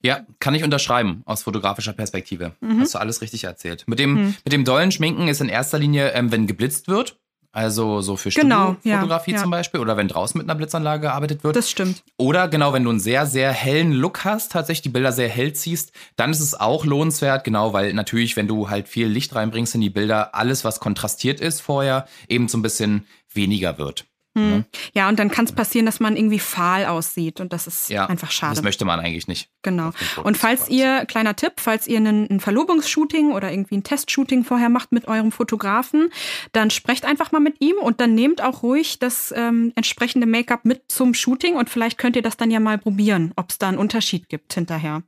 Ja, 0.04 0.26
kann 0.40 0.54
ich 0.54 0.64
unterschreiben 0.64 1.24
aus 1.26 1.44
fotografischer 1.44 1.94
Perspektive. 1.94 2.54
Mhm. 2.62 2.82
Hast 2.82 2.94
du 2.94 3.00
alles 3.00 3.22
richtig 3.22 3.44
erzählt. 3.44 3.84
Mit 3.88 4.00
dem, 4.00 4.36
mit 4.46 4.54
dem 4.54 4.64
dollen 4.64 4.92
Schminken 4.92 5.28
ist 5.28 5.42
in 5.42 5.50
erster 5.50 5.80
Linie, 5.80 6.12
ähm, 6.12 6.32
wenn 6.32 6.48
geblitzt 6.48 6.88
wird. 6.88 7.18
Also 7.52 8.02
so 8.02 8.18
für 8.18 8.30
Genau, 8.30 8.70
ja, 8.84 8.98
Studiofotografie 8.98 9.32
ja. 9.32 9.38
zum 9.38 9.50
Beispiel 9.50 9.80
oder 9.80 9.98
wenn 9.98 10.08
draußen 10.08 10.38
mit 10.38 10.48
einer 10.48 10.56
Blitzanlage 10.56 11.02
gearbeitet 11.02 11.44
wird. 11.44 11.56
Das 11.56 11.70
stimmt. 11.70 12.04
Oder 12.18 12.48
genau, 12.48 12.74
wenn 12.74 12.84
du 12.84 12.90
einen 12.90 13.00
sehr, 13.00 13.26
sehr 13.26 13.52
hellen 13.52 13.94
Look 13.94 14.26
hast, 14.26 14.52
tatsächlich 14.52 14.84
die 14.84 14.90
Bilder 14.90 15.12
sehr 15.12 15.30
hell 15.30 15.54
ziehst, 15.54 15.92
dann 16.18 16.32
ist 16.32 16.40
es 16.40 16.60
auch 16.60 16.86
lohnenswert, 16.86 17.44
genau, 17.44 17.74
weil 17.74 17.94
natürlich, 17.94 18.36
wenn 18.36 18.48
du 18.48 18.70
halt 18.70 18.88
viel 18.88 19.08
Licht 19.08 19.34
reinbringst 19.34 19.76
in 19.76 19.82
die 19.82 19.90
Bilder, 19.90 20.36
alles, 20.36 20.64
was 20.66 20.80
kontrastiert 20.80 21.40
ist 21.40 21.62
vorher, 21.62 22.06
eben 22.28 22.48
so 22.48 22.58
ein 22.58 22.62
bisschen 22.62 23.08
weniger 23.34 23.78
wird. 23.78 24.06
Hm. 24.38 24.66
Ja, 24.94 25.10
und 25.10 25.20
dann 25.20 25.30
kann 25.30 25.46
es 25.46 25.52
passieren, 25.52 25.86
dass 25.86 26.00
man 26.00 26.16
irgendwie 26.16 26.40
fahl 26.40 26.86
aussieht 26.86 27.40
und 27.40 27.54
das 27.54 27.68
ist 27.68 27.90
Ja, 27.90 28.06
einfach 28.06 28.32
schade. 28.32 28.56
Das 28.56 28.64
möchte 28.64 28.86
man 28.86 29.00
eigentlich 29.00 29.28
nicht. 29.28 29.50
Genau. 29.64 29.92
Und 30.24 30.38
falls 30.38 30.70
ihr, 30.70 31.06
kleiner 31.06 31.36
Tipp, 31.36 31.54
falls 31.58 31.88
ihr 31.88 31.98
einen, 31.98 32.30
ein 32.30 32.40
Verlobungsshooting 32.40 33.32
oder 33.32 33.52
irgendwie 33.52 33.78
ein 33.78 33.84
Testshooting 33.84 34.44
vorher 34.44 34.70
macht 34.70 34.92
mit 34.92 35.08
eurem 35.08 35.32
Fotografen, 35.32 36.10
dann 36.52 36.70
sprecht 36.70 37.06
einfach 37.06 37.32
mal 37.32 37.40
mit 37.40 37.60
ihm 37.60 37.76
und 37.78 38.00
dann 38.00 38.16
nehmt 38.16 38.42
auch 38.42 38.64
ruhig 38.64 39.00
das 39.00 39.34
ähm, 39.36 39.74
entsprechende 39.76 40.28
Make-up 40.28 40.66
mit 40.66 40.84
zum 40.88 41.14
Shooting 41.14 41.56
und 41.56 41.70
vielleicht 41.70 41.98
könnt 41.98 42.16
ihr 42.16 42.22
das 42.22 42.38
dann 42.38 42.52
ja 42.52 42.60
mal 42.60 42.78
probieren, 42.78 43.34
ob 43.36 43.50
es 43.50 43.58
da 43.58 43.68
einen 43.68 43.78
Unterschied 43.78 44.30
gibt 44.30 44.54
hinterher. 44.54 45.04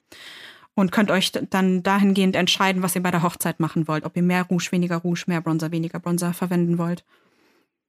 Und 0.75 0.93
könnt 0.93 1.11
euch 1.11 1.33
dann 1.33 1.83
dahingehend 1.83 2.37
entscheiden, 2.37 2.81
was 2.81 2.95
ihr 2.95 3.03
bei 3.03 3.11
der 3.11 3.21
Hochzeit 3.21 3.59
machen 3.59 3.89
wollt. 3.89 4.05
Ob 4.05 4.15
ihr 4.15 4.23
mehr 4.23 4.43
Rouge, 4.43 4.71
weniger 4.71 4.97
Rouge, 4.97 5.25
mehr 5.27 5.41
Bronzer, 5.41 5.71
weniger 5.73 5.99
Bronzer 5.99 6.33
verwenden 6.33 6.77
wollt. 6.77 7.03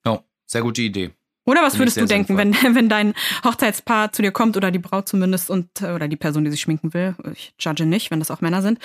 Ja, 0.04 0.24
sehr 0.44 0.62
gute 0.62 0.82
Idee. 0.82 1.12
Oder 1.50 1.62
was 1.62 1.80
würdest 1.80 1.96
du 1.96 2.06
denken, 2.06 2.36
wenn, 2.36 2.54
wenn 2.74 2.88
dein 2.88 3.12
Hochzeitspaar 3.42 4.12
zu 4.12 4.22
dir 4.22 4.30
kommt 4.30 4.56
oder 4.56 4.70
die 4.70 4.78
Braut 4.78 5.08
zumindest 5.08 5.50
und 5.50 5.82
äh, 5.82 5.90
oder 5.90 6.06
die 6.06 6.16
Person, 6.16 6.44
die 6.44 6.50
sich 6.52 6.60
schminken 6.60 6.94
will, 6.94 7.16
ich 7.32 7.52
judge 7.58 7.84
nicht, 7.86 8.12
wenn 8.12 8.20
das 8.20 8.30
auch 8.30 8.40
Männer 8.40 8.62
sind, 8.62 8.78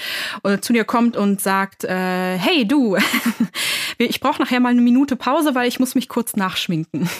oder 0.43 0.63
zu 0.63 0.73
dir 0.73 0.83
kommt 0.83 1.15
und 1.15 1.39
sagt, 1.39 1.83
äh, 1.83 2.37
hey 2.39 2.67
du, 2.67 2.97
ich 3.99 4.19
brauche 4.19 4.41
nachher 4.41 4.59
mal 4.59 4.69
eine 4.69 4.81
Minute 4.81 5.15
Pause, 5.15 5.53
weil 5.53 5.67
ich 5.67 5.79
muss 5.79 5.93
mich 5.93 6.09
kurz 6.09 6.35
nachschminken. 6.35 7.07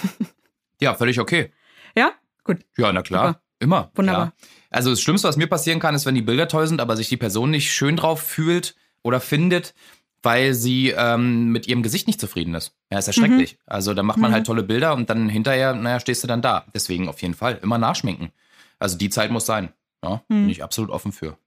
Ja, 0.81 0.93
völlig 0.93 1.21
okay. 1.21 1.53
ja? 1.95 2.12
Gut. 2.43 2.58
Ja, 2.77 2.91
na 2.91 3.01
klar. 3.01 3.27
Super. 3.27 3.41
Immer. 3.60 3.91
Wunderbar. 3.95 4.25
Ja. 4.25 4.47
Also 4.69 4.89
das 4.89 4.99
Schlimmste, 4.99 5.29
was 5.29 5.38
mir 5.38 5.47
passieren 5.47 5.79
kann, 5.79 5.95
ist, 5.95 6.05
wenn 6.05 6.15
die 6.15 6.21
Bilder 6.21 6.49
toll 6.49 6.67
sind, 6.67 6.81
aber 6.81 6.97
sich 6.97 7.08
die 7.08 7.15
Person 7.15 7.49
nicht 7.49 7.71
schön 7.71 7.95
drauf 7.95 8.21
fühlt 8.21 8.75
oder 9.01 9.21
findet, 9.21 9.73
weil 10.25 10.53
sie 10.53 10.89
ähm, 10.89 11.51
mit 11.51 11.67
ihrem 11.67 11.83
Gesicht 11.83 12.07
nicht 12.07 12.19
zufrieden 12.19 12.53
ist. 12.55 12.75
Ja, 12.91 12.97
ist 12.99 13.07
ja 13.07 13.11
Mhm. 13.11 13.15
schrecklich. 13.27 13.57
Also 13.65 13.93
da 13.93 14.03
macht 14.03 14.17
man 14.17 14.31
halt 14.33 14.45
tolle 14.45 14.63
Bilder 14.63 14.93
und 14.95 15.09
dann 15.09 15.29
hinterher, 15.29 15.73
naja, 15.73 15.99
stehst 15.99 16.23
du 16.23 16.27
dann 16.27 16.41
da. 16.41 16.65
Deswegen 16.73 17.07
auf 17.07 17.21
jeden 17.21 17.33
Fall 17.35 17.59
immer 17.61 17.77
nachschminken. 17.77 18.31
Also 18.79 18.97
die 18.97 19.09
Zeit 19.09 19.31
muss 19.31 19.45
sein. 19.45 19.71
Ja, 20.03 20.23
Mhm. 20.27 20.41
bin 20.41 20.49
ich 20.49 20.63
absolut 20.63 20.89
offen 20.91 21.11
für. 21.13 21.38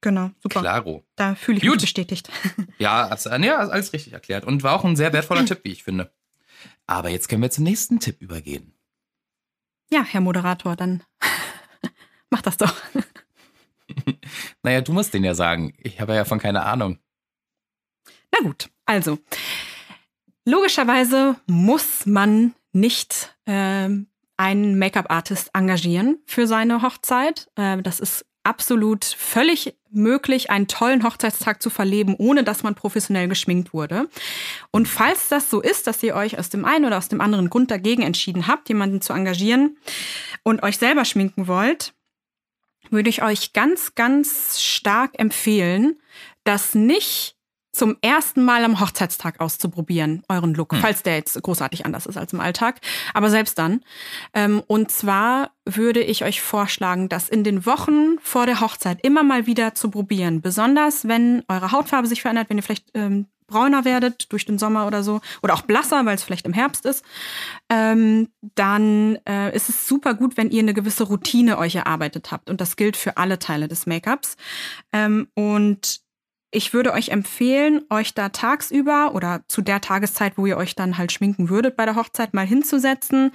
Genau, 0.00 0.30
super. 0.42 0.60
Klaro. 0.60 1.04
Da 1.16 1.34
fühle 1.34 1.56
ich 1.58 1.62
Gut. 1.64 1.72
mich 1.72 1.80
bestätigt. 1.82 2.30
Ja, 2.78 3.08
als, 3.08 3.24
ja, 3.24 3.56
alles 3.58 3.92
richtig 3.92 4.12
erklärt. 4.12 4.44
Und 4.44 4.62
war 4.62 4.74
auch 4.74 4.84
ein 4.84 4.94
sehr 4.94 5.12
wertvoller 5.12 5.44
Tipp, 5.44 5.60
wie 5.64 5.72
ich 5.72 5.82
finde. 5.82 6.12
Aber 6.86 7.08
jetzt 7.08 7.28
können 7.28 7.42
wir 7.42 7.50
zum 7.50 7.64
nächsten 7.64 7.98
Tipp 7.98 8.20
übergehen. 8.22 8.74
Ja, 9.90 10.04
Herr 10.04 10.20
Moderator, 10.20 10.76
dann 10.76 11.02
mach 12.30 12.42
das 12.42 12.56
doch. 12.56 12.74
Naja, 14.62 14.80
du 14.82 14.92
musst 14.92 15.14
den 15.14 15.24
ja 15.24 15.34
sagen. 15.34 15.72
Ich 15.78 16.00
habe 16.00 16.14
ja 16.14 16.24
von 16.24 16.38
keine 16.38 16.62
Ahnung. 16.64 16.98
Na 18.32 18.40
gut, 18.42 18.68
also 18.86 19.18
logischerweise 20.44 21.36
muss 21.46 22.06
man 22.06 22.54
nicht 22.72 23.36
ähm, 23.46 24.08
einen 24.36 24.78
Make-up-Artist 24.78 25.50
engagieren 25.52 26.18
für 26.26 26.46
seine 26.46 26.82
Hochzeit. 26.82 27.48
Äh, 27.56 27.82
das 27.82 28.00
ist 28.00 28.24
absolut 28.44 29.04
völlig 29.04 29.76
möglich, 29.90 30.50
einen 30.50 30.68
tollen 30.68 31.04
Hochzeitstag 31.04 31.62
zu 31.62 31.70
verleben, 31.70 32.14
ohne 32.16 32.44
dass 32.44 32.62
man 32.62 32.74
professionell 32.74 33.28
geschminkt 33.28 33.74
wurde. 33.74 34.08
Und 34.70 34.86
falls 34.86 35.28
das 35.28 35.50
so 35.50 35.60
ist, 35.60 35.86
dass 35.86 36.02
ihr 36.02 36.14
euch 36.14 36.38
aus 36.38 36.48
dem 36.48 36.64
einen 36.64 36.86
oder 36.86 36.98
aus 36.98 37.08
dem 37.08 37.20
anderen 37.20 37.50
Grund 37.50 37.70
dagegen 37.70 38.02
entschieden 38.02 38.46
habt, 38.46 38.68
jemanden 38.68 39.00
zu 39.00 39.12
engagieren 39.12 39.76
und 40.44 40.62
euch 40.62 40.78
selber 40.78 41.04
schminken 41.04 41.46
wollt, 41.46 41.94
würde 42.90 43.10
ich 43.10 43.22
euch 43.22 43.52
ganz, 43.52 43.94
ganz 43.94 44.60
stark 44.62 45.18
empfehlen, 45.18 46.00
das 46.44 46.74
nicht 46.74 47.37
zum 47.78 47.96
ersten 48.02 48.44
Mal 48.44 48.64
am 48.64 48.80
Hochzeitstag 48.80 49.40
auszuprobieren, 49.40 50.22
euren 50.28 50.52
Look, 50.54 50.74
falls 50.74 51.02
der 51.02 51.16
jetzt 51.16 51.40
großartig 51.42 51.86
anders 51.86 52.06
ist 52.06 52.16
als 52.16 52.32
im 52.32 52.40
Alltag. 52.40 52.80
Aber 53.14 53.30
selbst 53.30 53.58
dann. 53.58 53.80
Ähm, 54.34 54.62
und 54.66 54.90
zwar 54.90 55.52
würde 55.64 56.02
ich 56.02 56.24
euch 56.24 56.42
vorschlagen, 56.42 57.08
das 57.08 57.28
in 57.28 57.44
den 57.44 57.64
Wochen 57.66 58.18
vor 58.20 58.46
der 58.46 58.60
Hochzeit 58.60 58.98
immer 59.02 59.22
mal 59.22 59.46
wieder 59.46 59.74
zu 59.74 59.90
probieren. 59.90 60.40
Besonders 60.40 61.06
wenn 61.06 61.44
eure 61.48 61.72
Hautfarbe 61.72 62.08
sich 62.08 62.22
verändert, 62.22 62.50
wenn 62.50 62.58
ihr 62.58 62.62
vielleicht 62.62 62.90
ähm, 62.94 63.26
brauner 63.46 63.84
werdet 63.84 64.30
durch 64.32 64.44
den 64.44 64.58
Sommer 64.58 64.86
oder 64.86 65.02
so. 65.02 65.20
Oder 65.42 65.54
auch 65.54 65.62
blasser, 65.62 66.04
weil 66.04 66.14
es 66.14 66.22
vielleicht 66.22 66.46
im 66.46 66.52
Herbst 66.52 66.84
ist. 66.84 67.04
Ähm, 67.68 68.28
dann 68.54 69.18
äh, 69.28 69.54
ist 69.54 69.68
es 69.68 69.88
super 69.88 70.14
gut, 70.14 70.36
wenn 70.36 70.50
ihr 70.50 70.62
eine 70.62 70.74
gewisse 70.74 71.04
Routine 71.04 71.58
euch 71.58 71.74
erarbeitet 71.74 72.30
habt. 72.30 72.50
Und 72.50 72.60
das 72.60 72.76
gilt 72.76 72.96
für 72.96 73.16
alle 73.16 73.38
Teile 73.38 73.68
des 73.68 73.86
Make-ups. 73.86 74.36
Ähm, 74.92 75.28
und 75.34 76.07
ich 76.50 76.72
würde 76.72 76.94
euch 76.94 77.10
empfehlen, 77.10 77.82
euch 77.90 78.14
da 78.14 78.30
tagsüber 78.30 79.14
oder 79.14 79.42
zu 79.48 79.60
der 79.60 79.82
Tageszeit, 79.82 80.38
wo 80.38 80.46
ihr 80.46 80.56
euch 80.56 80.74
dann 80.74 80.96
halt 80.96 81.12
schminken 81.12 81.50
würdet 81.50 81.76
bei 81.76 81.84
der 81.84 81.94
Hochzeit, 81.94 82.32
mal 82.32 82.46
hinzusetzen 82.46 83.32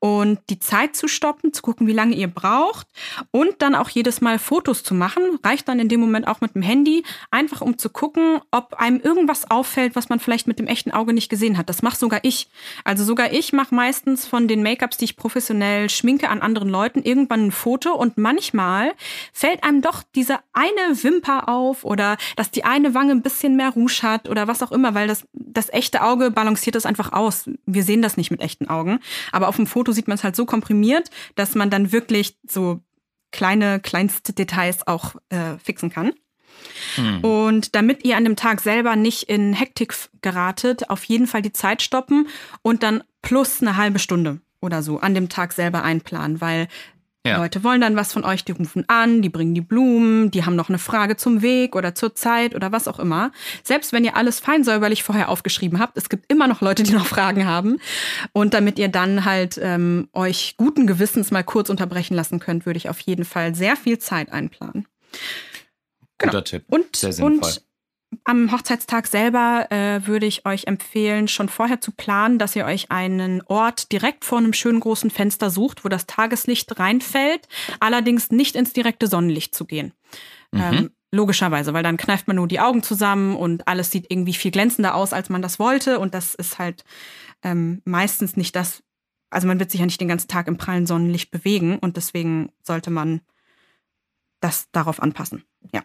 und 0.00 0.40
die 0.50 0.58
Zeit 0.58 0.96
zu 0.96 1.06
stoppen, 1.06 1.52
zu 1.52 1.62
gucken, 1.62 1.86
wie 1.86 1.92
lange 1.92 2.16
ihr 2.16 2.26
braucht 2.26 2.88
und 3.30 3.62
dann 3.62 3.76
auch 3.76 3.88
jedes 3.88 4.20
Mal 4.20 4.40
Fotos 4.40 4.82
zu 4.82 4.94
machen. 4.94 5.22
Reicht 5.44 5.68
dann 5.68 5.78
in 5.78 5.88
dem 5.88 6.00
Moment 6.00 6.26
auch 6.26 6.40
mit 6.40 6.56
dem 6.56 6.62
Handy, 6.62 7.04
einfach 7.30 7.60
um 7.60 7.78
zu 7.78 7.88
gucken, 7.88 8.40
ob 8.50 8.74
einem 8.74 9.00
irgendwas 9.00 9.48
auffällt, 9.48 9.94
was 9.94 10.08
man 10.08 10.18
vielleicht 10.18 10.48
mit 10.48 10.58
dem 10.58 10.66
echten 10.66 10.90
Auge 10.90 11.12
nicht 11.12 11.28
gesehen 11.28 11.58
hat. 11.58 11.68
Das 11.68 11.82
mache 11.82 11.96
sogar 11.96 12.20
ich. 12.24 12.48
Also 12.82 13.04
sogar 13.04 13.32
ich 13.32 13.52
mache 13.52 13.74
meistens 13.74 14.26
von 14.26 14.48
den 14.48 14.64
Make-ups, 14.64 14.96
die 14.96 15.04
ich 15.04 15.16
professionell 15.16 15.88
schminke 15.88 16.28
an 16.28 16.42
anderen 16.42 16.68
Leuten, 16.68 17.02
irgendwann 17.02 17.46
ein 17.46 17.52
Foto 17.52 17.94
und 17.94 18.18
manchmal 18.18 18.92
fällt 19.32 19.62
einem 19.62 19.82
doch 19.82 20.02
diese 20.16 20.40
eine 20.52 21.02
Wimper 21.04 21.48
auf 21.48 21.84
oder 21.84 22.16
das 22.34 22.50
die 22.56 22.64
eine 22.64 22.94
Wange 22.94 23.12
ein 23.12 23.22
bisschen 23.22 23.56
mehr 23.56 23.70
Rouge 23.70 24.00
hat 24.02 24.28
oder 24.28 24.48
was 24.48 24.62
auch 24.62 24.72
immer, 24.72 24.94
weil 24.94 25.06
das, 25.06 25.26
das 25.32 25.72
echte 25.72 26.02
Auge 26.02 26.30
balanciert 26.30 26.74
das 26.74 26.86
einfach 26.86 27.12
aus. 27.12 27.48
Wir 27.66 27.82
sehen 27.82 28.02
das 28.02 28.16
nicht 28.16 28.30
mit 28.30 28.40
echten 28.40 28.68
Augen. 28.68 28.98
Aber 29.30 29.48
auf 29.48 29.56
dem 29.56 29.66
Foto 29.66 29.92
sieht 29.92 30.08
man 30.08 30.16
es 30.16 30.24
halt 30.24 30.34
so 30.34 30.46
komprimiert, 30.46 31.10
dass 31.34 31.54
man 31.54 31.70
dann 31.70 31.92
wirklich 31.92 32.36
so 32.48 32.80
kleine, 33.30 33.80
kleinste 33.80 34.32
Details 34.32 34.86
auch 34.86 35.16
äh, 35.28 35.58
fixen 35.62 35.90
kann. 35.90 36.12
Hm. 36.94 37.20
Und 37.20 37.74
damit 37.74 38.04
ihr 38.04 38.16
an 38.16 38.24
dem 38.24 38.36
Tag 38.36 38.60
selber 38.60 38.96
nicht 38.96 39.24
in 39.24 39.52
Hektik 39.52 39.94
geratet, 40.22 40.88
auf 40.88 41.04
jeden 41.04 41.26
Fall 41.26 41.42
die 41.42 41.52
Zeit 41.52 41.82
stoppen 41.82 42.28
und 42.62 42.82
dann 42.82 43.04
plus 43.20 43.60
eine 43.60 43.76
halbe 43.76 43.98
Stunde 43.98 44.40
oder 44.60 44.82
so 44.82 44.98
an 44.98 45.14
dem 45.14 45.28
Tag 45.28 45.52
selber 45.52 45.82
einplanen, 45.82 46.40
weil 46.40 46.68
ja. 47.26 47.36
Leute 47.38 47.64
wollen 47.64 47.80
dann 47.80 47.96
was 47.96 48.12
von 48.12 48.24
euch, 48.24 48.44
die 48.44 48.52
rufen 48.52 48.84
an, 48.88 49.22
die 49.22 49.28
bringen 49.28 49.54
die 49.54 49.60
Blumen, 49.60 50.30
die 50.30 50.44
haben 50.44 50.56
noch 50.56 50.68
eine 50.68 50.78
Frage 50.78 51.16
zum 51.16 51.42
Weg 51.42 51.76
oder 51.76 51.94
zur 51.94 52.14
Zeit 52.14 52.54
oder 52.54 52.72
was 52.72 52.88
auch 52.88 52.98
immer. 52.98 53.32
Selbst 53.62 53.92
wenn 53.92 54.04
ihr 54.04 54.16
alles 54.16 54.40
fein 54.40 54.64
säuberlich 54.64 55.02
vorher 55.02 55.28
aufgeschrieben 55.28 55.78
habt, 55.78 55.96
es 55.96 56.08
gibt 56.08 56.30
immer 56.30 56.46
noch 56.46 56.60
Leute, 56.60 56.82
die 56.82 56.92
noch 56.92 57.06
Fragen 57.06 57.46
haben. 57.46 57.78
Und 58.32 58.54
damit 58.54 58.78
ihr 58.78 58.88
dann 58.88 59.24
halt 59.24 59.58
ähm, 59.62 60.08
euch 60.12 60.54
guten 60.56 60.86
Gewissens 60.86 61.30
mal 61.30 61.44
kurz 61.44 61.70
unterbrechen 61.70 62.14
lassen 62.14 62.40
könnt, 62.40 62.66
würde 62.66 62.78
ich 62.78 62.88
auf 62.88 63.00
jeden 63.00 63.24
Fall 63.24 63.54
sehr 63.54 63.76
viel 63.76 63.98
Zeit 63.98 64.32
einplanen. 64.32 64.86
Genau. 66.18 66.32
Guter 66.32 66.44
Tipp. 66.44 66.64
Und, 66.68 66.96
sehr 66.96 67.12
sinnvoll. 67.12 67.50
Und 67.50 67.65
am 68.24 68.52
Hochzeitstag 68.52 69.06
selber 69.06 69.66
äh, 69.70 70.06
würde 70.06 70.26
ich 70.26 70.46
euch 70.46 70.66
empfehlen, 70.66 71.28
schon 71.28 71.48
vorher 71.48 71.80
zu 71.80 71.92
planen, 71.92 72.38
dass 72.38 72.56
ihr 72.56 72.64
euch 72.64 72.90
einen 72.90 73.42
Ort 73.42 73.92
direkt 73.92 74.24
vor 74.24 74.38
einem 74.38 74.52
schönen 74.52 74.80
großen 74.80 75.10
Fenster 75.10 75.50
sucht, 75.50 75.84
wo 75.84 75.88
das 75.88 76.06
Tageslicht 76.06 76.78
reinfällt, 76.78 77.48
allerdings 77.80 78.30
nicht 78.30 78.56
ins 78.56 78.72
direkte 78.72 79.06
Sonnenlicht 79.06 79.54
zu 79.54 79.64
gehen. 79.64 79.92
Mhm. 80.52 80.60
Ähm, 80.60 80.90
logischerweise, 81.12 81.72
weil 81.72 81.82
dann 81.82 81.96
kneift 81.96 82.26
man 82.26 82.36
nur 82.36 82.48
die 82.48 82.60
Augen 82.60 82.82
zusammen 82.82 83.36
und 83.36 83.66
alles 83.68 83.90
sieht 83.90 84.06
irgendwie 84.10 84.34
viel 84.34 84.50
glänzender 84.50 84.94
aus, 84.94 85.12
als 85.12 85.28
man 85.28 85.42
das 85.42 85.58
wollte. 85.58 85.98
Und 85.98 86.14
das 86.14 86.34
ist 86.34 86.58
halt 86.58 86.84
ähm, 87.42 87.82
meistens 87.84 88.36
nicht 88.36 88.54
das, 88.54 88.82
also 89.30 89.46
man 89.46 89.58
wird 89.58 89.70
sich 89.70 89.80
ja 89.80 89.86
nicht 89.86 90.00
den 90.00 90.08
ganzen 90.08 90.28
Tag 90.28 90.46
im 90.48 90.58
prallen 90.58 90.86
Sonnenlicht 90.86 91.30
bewegen 91.30 91.78
und 91.78 91.96
deswegen 91.96 92.52
sollte 92.62 92.90
man 92.90 93.20
das 94.40 94.70
darauf 94.70 95.02
anpassen. 95.02 95.44
Ja. 95.72 95.82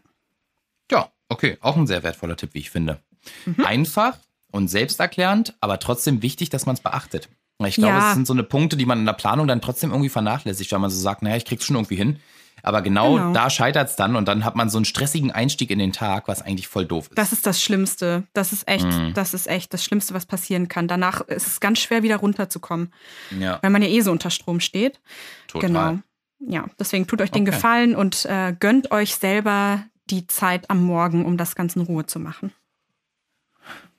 Ja, 0.92 1.10
okay, 1.32 1.58
auch 1.62 1.78
ein 1.78 1.88
sehr 1.88 2.04
wertvoller 2.04 2.36
Tipp, 2.36 2.52
wie 2.54 2.60
ich 2.60 2.70
finde. 2.70 3.00
Mhm. 3.46 3.65
Einfach 3.65 4.17
und 4.52 4.67
selbsterklärend, 4.67 5.56
aber 5.62 5.80
trotzdem 5.80 6.22
wichtig, 6.22 6.50
dass 6.50 6.65
man 6.65 6.76
es 6.76 6.82
beachtet. 6.82 7.30
Ich 7.67 7.76
glaube, 7.76 8.00
es 8.00 8.13
sind 8.15 8.26
so 8.26 8.34
eine 8.34 8.44
Punkte, 8.44 8.76
die 8.76 8.86
man 8.86 9.00
in 9.00 9.06
der 9.06 9.13
Planung 9.13 9.48
dann 9.48 9.62
trotzdem 9.62 9.91
irgendwie 9.91 10.10
vernachlässigt, 10.10 10.72
weil 10.72 10.80
man 10.80 10.89
so 10.89 11.00
sagt, 11.00 11.22
naja, 11.22 11.36
ich 11.36 11.46
krieg's 11.46 11.65
schon 11.65 11.76
irgendwie 11.76 11.96
hin. 11.96 12.20
Aber 12.63 12.82
genau, 12.82 13.15
genau. 13.15 13.34
da 13.34 13.50
scheitert 13.50 13.89
es 13.89 13.96
dann 13.96 14.15
und 14.15 14.28
dann 14.28 14.46
hat 14.46 14.56
man 14.56 14.70
so 14.70 14.78
einen 14.78 14.86
stressigen 14.86 15.32
Einstieg 15.32 15.72
in 15.72 15.80
den 15.80 15.94
Tag, 15.94 16.28
was 16.28 16.41
eigentlich 16.41 16.67
voll 16.67 16.86
doof 16.86 17.08
ist. 17.10 17.17
Das 17.17 17.34
ist 17.34 17.48
das 17.48 17.62
Schlimmste. 17.62 18.24
Das 18.34 18.52
ist 18.52 18.67
echt, 18.67 18.86
mm. 18.86 19.13
das 19.13 19.34
ist 19.34 19.48
echt 19.48 19.74
das 19.74 19.84
Schlimmste, 19.84 20.13
was 20.13 20.26
passieren 20.26 20.67
kann. 20.67 20.88
Danach 20.88 21.22
ist 21.22 21.48
es 21.48 21.60
ganz 21.60 21.80
schwer, 21.80 22.04
wieder 22.04 22.17
runterzukommen. 22.17 22.94
Ja. 23.39 23.60
Weil 23.62 23.72
man 23.72 23.82
ja 23.82 23.88
eh 23.88 24.02
so 24.02 24.12
unter 24.12 24.30
Strom 24.30 24.60
steht. 24.60 25.00
Total. 25.48 25.70
Genau. 25.70 26.00
Ja, 26.39 26.65
deswegen 26.80 27.08
tut 27.08 27.22
euch 27.22 27.32
den 27.32 27.44
okay. 27.44 27.52
Gefallen 27.52 27.96
und 27.96 28.26
äh, 28.26 28.56
gönnt 28.60 28.91
euch 28.91 29.15
selber 29.15 29.84
die 30.10 30.28
Zeit 30.28 30.70
am 30.70 30.84
Morgen, 30.84 31.26
um 31.26 31.38
das 31.38 31.56
Ganze 31.56 31.80
in 31.80 31.86
Ruhe 31.86 32.06
zu 32.06 32.20
machen. 32.20 32.52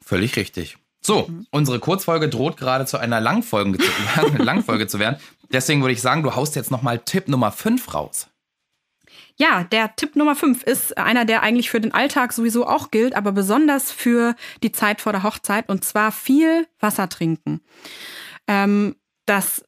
Völlig 0.01 0.37
richtig. 0.37 0.77
So, 1.01 1.27
mhm. 1.29 1.47
unsere 1.51 1.81
Kurzfolge 1.81 2.29
droht 2.29 2.57
gerade 2.57 2.87
zu 2.87 2.99
einer 2.99 3.21
Langfolge 3.21 3.79
zu, 3.79 3.91
Langfolge 4.39 4.87
zu 4.87 4.99
werden. 4.99 5.21
Deswegen 5.51 5.81
würde 5.83 5.93
ich 5.93 6.03
sagen, 6.03 6.23
du 6.23 6.35
haust 6.35 6.57
jetzt 6.57 6.71
nochmal 6.71 6.99
Tipp 7.01 7.29
Nummer 7.29 7.51
5 7.53 7.95
raus. 7.95 8.29
Ja, 9.37 9.65
der 9.65 9.97
Tipp 9.97 10.15
Nummer 10.15 10.37
5 10.37 10.63
ist 10.63 10.97
einer, 10.99 11.25
der 11.25 11.43
eigentlich 11.43 11.71
für 11.71 11.81
den 11.81 11.93
Alltag 11.93 12.33
sowieso 12.33 12.67
auch 12.67 12.91
gilt, 12.91 13.15
aber 13.15 13.33
besonders 13.33 13.91
für 13.91 14.37
die 14.63 14.73
Zeit 14.73 15.01
vor 15.01 15.13
der 15.13 15.23
Hochzeit 15.23 15.69
und 15.69 15.85
zwar 15.85 16.13
viel 16.13 16.67
Wasser 16.81 17.09
trinken. 17.09 17.61
Ähm, 18.47 18.97
das 19.27 19.65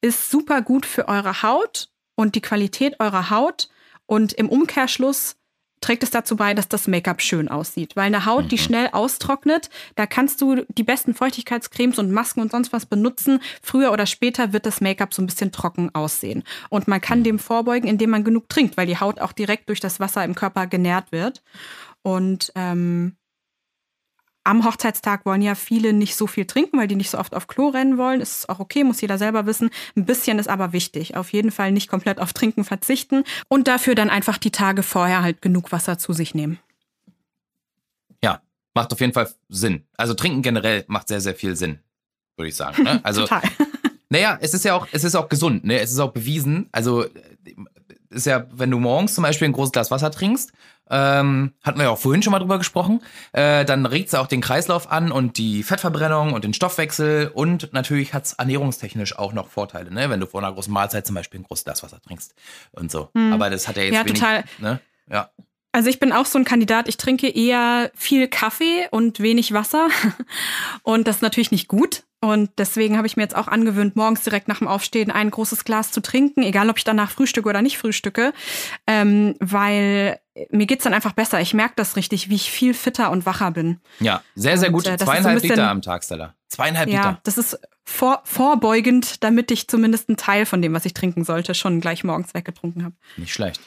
ist 0.00 0.30
super 0.30 0.62
gut 0.62 0.86
für 0.86 1.08
eure 1.08 1.42
Haut 1.42 1.90
und 2.14 2.34
die 2.34 2.40
Qualität 2.40 3.00
eurer 3.00 3.30
Haut 3.30 3.68
und 4.06 4.32
im 4.32 4.48
Umkehrschluss 4.48 5.36
trägt 5.82 6.02
es 6.02 6.10
dazu 6.10 6.36
bei, 6.36 6.54
dass 6.54 6.68
das 6.68 6.88
Make-up 6.88 7.20
schön 7.20 7.48
aussieht. 7.48 7.96
Weil 7.96 8.06
eine 8.06 8.24
Haut, 8.24 8.50
die 8.50 8.56
mhm. 8.56 8.60
schnell 8.60 8.88
austrocknet, 8.92 9.68
da 9.96 10.06
kannst 10.06 10.40
du 10.40 10.64
die 10.68 10.84
besten 10.84 11.12
Feuchtigkeitscremes 11.12 11.98
und 11.98 12.12
Masken 12.12 12.40
und 12.40 12.52
sonst 12.52 12.72
was 12.72 12.86
benutzen. 12.86 13.40
Früher 13.62 13.92
oder 13.92 14.06
später 14.06 14.52
wird 14.52 14.64
das 14.64 14.80
Make-up 14.80 15.12
so 15.12 15.20
ein 15.20 15.26
bisschen 15.26 15.52
trocken 15.52 15.90
aussehen. 15.94 16.44
Und 16.70 16.88
man 16.88 17.00
kann 17.00 17.20
mhm. 17.20 17.24
dem 17.24 17.38
vorbeugen, 17.38 17.88
indem 17.88 18.10
man 18.10 18.24
genug 18.24 18.48
trinkt, 18.48 18.76
weil 18.76 18.86
die 18.86 18.98
Haut 18.98 19.20
auch 19.20 19.32
direkt 19.32 19.68
durch 19.68 19.80
das 19.80 20.00
Wasser 20.00 20.24
im 20.24 20.34
Körper 20.34 20.66
genährt 20.66 21.12
wird. 21.12 21.42
Und 22.02 22.52
ähm, 22.54 23.16
am 24.44 24.64
Hochzeitstag 24.64 25.24
wollen 25.24 25.42
ja 25.42 25.54
viele 25.54 25.92
nicht 25.92 26.16
so 26.16 26.26
viel 26.26 26.46
trinken, 26.46 26.78
weil 26.78 26.88
die 26.88 26.96
nicht 26.96 27.10
so 27.10 27.18
oft 27.18 27.34
auf 27.34 27.46
Klo 27.46 27.68
rennen 27.68 27.96
wollen. 27.98 28.20
Ist 28.20 28.48
auch 28.48 28.58
okay, 28.58 28.84
muss 28.84 29.00
jeder 29.00 29.18
selber 29.18 29.46
wissen. 29.46 29.70
Ein 29.96 30.04
bisschen 30.04 30.38
ist 30.38 30.48
aber 30.48 30.72
wichtig. 30.72 31.16
Auf 31.16 31.32
jeden 31.32 31.50
Fall 31.50 31.72
nicht 31.72 31.88
komplett 31.88 32.18
auf 32.18 32.32
Trinken 32.32 32.64
verzichten 32.64 33.24
und 33.48 33.68
dafür 33.68 33.94
dann 33.94 34.10
einfach 34.10 34.38
die 34.38 34.50
Tage 34.50 34.82
vorher 34.82 35.22
halt 35.22 35.42
genug 35.42 35.70
Wasser 35.72 35.98
zu 35.98 36.12
sich 36.12 36.34
nehmen. 36.34 36.58
Ja, 38.22 38.42
macht 38.74 38.92
auf 38.92 39.00
jeden 39.00 39.12
Fall 39.12 39.30
Sinn. 39.48 39.84
Also 39.96 40.14
trinken 40.14 40.42
generell 40.42 40.84
macht 40.88 41.08
sehr, 41.08 41.20
sehr 41.20 41.34
viel 41.34 41.54
Sinn, 41.56 41.78
würde 42.36 42.48
ich 42.48 42.56
sagen. 42.56 42.82
Ne? 42.82 43.00
Also, 43.04 43.22
Total. 43.22 43.42
Naja, 44.08 44.36
es 44.42 44.52
ist 44.52 44.64
ja 44.66 44.74
auch, 44.74 44.86
es 44.92 45.04
ist 45.04 45.14
auch 45.14 45.30
gesund, 45.30 45.64
ne? 45.64 45.80
Es 45.80 45.90
ist 45.90 45.98
auch 45.98 46.12
bewiesen. 46.12 46.68
Also 46.70 47.06
ist 48.12 48.26
ja, 48.26 48.46
wenn 48.52 48.70
du 48.70 48.78
morgens 48.78 49.14
zum 49.14 49.22
Beispiel 49.22 49.48
ein 49.48 49.52
großes 49.52 49.72
Glas 49.72 49.90
Wasser 49.90 50.10
trinkst, 50.10 50.52
ähm, 50.90 51.54
hatten 51.62 51.78
wir 51.78 51.84
ja 51.84 51.90
auch 51.90 51.98
vorhin 51.98 52.22
schon 52.22 52.32
mal 52.32 52.38
drüber 52.38 52.58
gesprochen, 52.58 53.02
äh, 53.32 53.64
dann 53.64 53.86
regt 53.86 54.08
es 54.08 54.14
auch 54.14 54.26
den 54.26 54.40
Kreislauf 54.40 54.90
an 54.90 55.10
und 55.10 55.38
die 55.38 55.62
Fettverbrennung 55.62 56.32
und 56.32 56.44
den 56.44 56.54
Stoffwechsel 56.54 57.30
und 57.32 57.72
natürlich 57.72 58.12
hat 58.14 58.26
es 58.26 58.32
ernährungstechnisch 58.34 59.18
auch 59.18 59.32
noch 59.32 59.48
Vorteile, 59.48 59.92
ne? 59.92 60.10
wenn 60.10 60.20
du 60.20 60.26
vor 60.26 60.42
einer 60.42 60.52
großen 60.52 60.72
Mahlzeit 60.72 61.06
zum 61.06 61.14
Beispiel 61.14 61.40
ein 61.40 61.44
großes 61.44 61.64
Glas 61.64 61.82
Wasser 61.82 62.00
trinkst 62.02 62.34
und 62.72 62.90
so. 62.90 63.08
Mhm. 63.14 63.32
Aber 63.32 63.48
das 63.48 63.68
hat 63.68 63.76
ja 63.76 63.84
jetzt 63.84 63.94
ja, 63.94 64.04
wenig, 64.04 64.18
total. 64.18 64.44
Ne? 64.58 64.80
Ja. 65.10 65.30
Also 65.72 65.88
ich 65.88 65.98
bin 65.98 66.12
auch 66.12 66.26
so 66.26 66.38
ein 66.38 66.44
Kandidat, 66.44 66.86
ich 66.88 66.98
trinke 66.98 67.28
eher 67.28 67.90
viel 67.94 68.28
Kaffee 68.28 68.86
und 68.90 69.20
wenig 69.20 69.54
Wasser. 69.54 69.88
Und 70.82 71.08
das 71.08 71.16
ist 71.16 71.22
natürlich 71.22 71.50
nicht 71.50 71.66
gut. 71.66 72.02
Und 72.24 72.50
deswegen 72.56 72.96
habe 72.96 73.08
ich 73.08 73.16
mir 73.16 73.24
jetzt 73.24 73.34
auch 73.34 73.48
angewöhnt, 73.48 73.96
morgens 73.96 74.22
direkt 74.22 74.46
nach 74.46 74.58
dem 74.58 74.68
Aufstehen 74.68 75.10
ein 75.10 75.28
großes 75.28 75.64
Glas 75.64 75.90
zu 75.90 76.00
trinken, 76.00 76.44
egal 76.44 76.70
ob 76.70 76.78
ich 76.78 76.84
danach 76.84 77.10
frühstücke 77.10 77.48
oder 77.48 77.62
nicht 77.62 77.78
frühstücke, 77.78 78.32
ähm, 78.86 79.34
weil 79.40 80.20
mir 80.50 80.66
geht's 80.66 80.84
dann 80.84 80.94
einfach 80.94 81.14
besser. 81.14 81.40
Ich 81.40 81.52
merke 81.52 81.74
das 81.74 81.96
richtig, 81.96 82.28
wie 82.28 82.36
ich 82.36 82.52
viel 82.52 82.74
fitter 82.74 83.10
und 83.10 83.26
wacher 83.26 83.50
bin. 83.50 83.80
Ja, 83.98 84.22
sehr, 84.36 84.56
sehr 84.56 84.70
gut. 84.70 84.86
Und, 84.86 84.92
äh, 84.92 84.96
Zweieinhalb 84.98 85.34
bisschen, 85.40 85.50
Liter 85.50 85.68
am 85.68 85.82
Tag, 85.82 86.04
Stella. 86.04 86.36
Zweieinhalb 86.46 86.88
ja, 86.88 86.96
Liter. 86.96 87.10
Ja, 87.10 87.20
das 87.24 87.38
ist 87.38 87.58
vor, 87.84 88.22
vorbeugend, 88.24 89.24
damit 89.24 89.50
ich 89.50 89.66
zumindest 89.66 90.08
einen 90.08 90.16
Teil 90.16 90.46
von 90.46 90.62
dem, 90.62 90.72
was 90.74 90.84
ich 90.84 90.94
trinken 90.94 91.24
sollte, 91.24 91.56
schon 91.56 91.80
gleich 91.80 92.04
morgens 92.04 92.34
weggetrunken 92.34 92.84
habe. 92.84 92.94
Nicht 93.16 93.34
schlecht. 93.34 93.60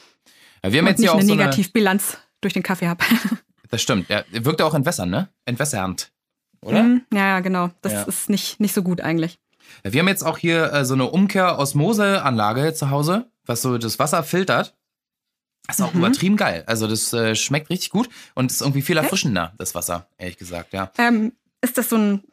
Ja, 0.64 0.72
wir 0.72 0.80
haben 0.80 0.86
und 0.86 0.92
jetzt 0.92 1.00
nicht 1.00 1.10
auch 1.10 1.16
eine 1.16 1.26
so 1.26 1.36
Negativbilanz 1.36 2.20
durch 2.40 2.54
den 2.54 2.64
Kaffee 2.64 2.88
habe. 2.88 3.04
Das 3.72 3.82
stimmt. 3.82 4.10
Ja, 4.10 4.24
wirkt 4.30 4.62
auch 4.62 4.76
entwässern, 4.76 5.10
ne? 5.10 5.28
Entwässernd. 5.44 6.12
Oder? 6.66 6.84
Mm, 6.84 7.02
ja, 7.14 7.40
genau. 7.40 7.70
Das 7.82 7.94
ja. 7.94 8.04
ist 8.04 8.30
nicht, 8.30 8.60
nicht 8.60 8.74
so 8.74 8.84
gut 8.84 9.02
eigentlich. 9.02 9.40
Wir 9.84 10.00
haben 10.00 10.08
jetzt 10.08 10.24
auch 10.24 10.38
hier 10.38 10.74
äh, 10.74 10.86
so 10.86 10.94
eine 10.94 11.10
Umkehr-Osmose-Anlage 11.10 12.74
zu 12.74 12.90
Hause, 12.90 13.30
was 13.46 13.62
so 13.62 13.78
das 13.78 14.00
Wasser 14.00 14.24
filtert. 14.24 14.76
Das 15.68 15.80
ist 15.80 15.86
auch 15.86 15.94
mhm. 15.94 16.00
übertrieben 16.00 16.38
geil. 16.38 16.64
Also 16.68 16.88
das 16.88 17.12
äh, 17.14 17.36
schmeckt 17.36 17.70
richtig 17.70 17.90
gut 17.90 18.10
und 18.36 18.52
ist 18.52 18.62
irgendwie 18.62 18.82
viel 18.82 18.98
erfrischender, 18.98 19.54
das 19.58 19.74
Wasser, 19.74 20.08
ehrlich 20.18 20.38
gesagt, 20.38 20.74
ja. 20.74 20.92
Ähm, 20.98 21.34
ist 21.62 21.78
das 21.78 21.90
so 21.90 21.98
ein 21.98 22.24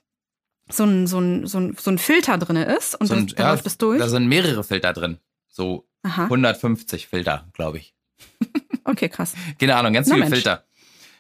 so 0.71 0.85
ein, 0.85 1.07
so 1.07 1.18
ein, 1.18 1.47
so 1.47 1.59
ein, 1.59 1.77
so 1.79 1.90
ein 1.90 1.99
Filter 1.99 2.38
drin 2.38 2.57
ist 2.57 2.95
und 2.95 3.07
so 3.07 3.14
ein, 3.14 3.27
da 3.27 3.42
ja, 3.42 3.51
läuft 3.51 3.66
es 3.66 3.79
durch? 3.79 3.99
Da 3.99 4.09
sind 4.09 4.27
mehrere 4.27 4.64
Filter 4.64 4.92
drin. 4.92 5.18
So 5.49 5.87
Aha. 6.03 6.25
150 6.25 7.09
Filter, 7.09 7.49
glaube 7.53 7.79
ich. 7.79 7.95
Okay, 8.85 9.09
krass. 9.09 9.35
Keine 9.61 9.77
Ahnung, 9.77 9.92
ganz 9.92 10.09
Na, 10.09 10.16
viele 10.16 10.25
Mensch. 10.29 10.42
Filter. 10.42 10.64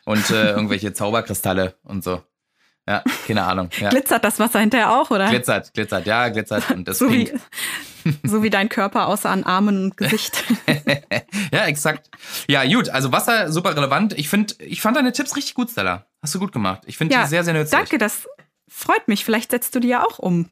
Und 0.04 0.30
äh, 0.30 0.50
irgendwelche 0.50 0.92
Zauberkristalle 0.92 1.76
und 1.84 2.02
so. 2.02 2.20
Ja, 2.88 3.04
keine 3.26 3.44
Ahnung. 3.44 3.70
Ja. 3.78 3.90
Glitzert 3.90 4.24
das 4.24 4.40
Wasser 4.40 4.58
hinterher 4.58 4.90
auch, 4.90 5.10
oder? 5.10 5.30
Glitzert, 5.30 5.72
glitzert, 5.72 6.04
ja, 6.06 6.28
glitzert 6.28 6.70
und 6.72 6.88
das 6.88 6.98
so. 6.98 7.10
Wie, 7.10 7.32
so 8.24 8.42
wie 8.42 8.50
dein 8.50 8.68
Körper, 8.68 9.06
außer 9.06 9.30
an 9.30 9.44
Armen 9.44 9.84
und 9.84 9.96
Gesicht. 9.96 10.42
ja, 11.52 11.66
exakt. 11.66 12.10
Ja, 12.48 12.64
gut. 12.64 12.88
Also 12.88 13.12
Wasser 13.12 13.52
super 13.52 13.76
relevant. 13.76 14.18
Ich 14.18 14.28
finde, 14.28 14.54
ich 14.58 14.80
fand 14.82 14.96
deine 14.96 15.12
Tipps 15.12 15.36
richtig 15.36 15.54
gut, 15.54 15.70
Stella. 15.70 16.06
Hast 16.22 16.34
du 16.34 16.40
gut 16.40 16.52
gemacht. 16.52 16.82
Ich 16.86 16.98
finde 16.98 17.14
ja, 17.14 17.22
die 17.22 17.28
sehr, 17.28 17.44
sehr 17.44 17.54
nützlich. 17.54 17.70
Danke, 17.70 17.98
das 17.98 18.28
freut 18.68 19.06
mich. 19.06 19.24
Vielleicht 19.24 19.52
setzt 19.52 19.74
du 19.74 19.80
die 19.80 19.88
ja 19.88 20.04
auch 20.04 20.18
um. 20.18 20.50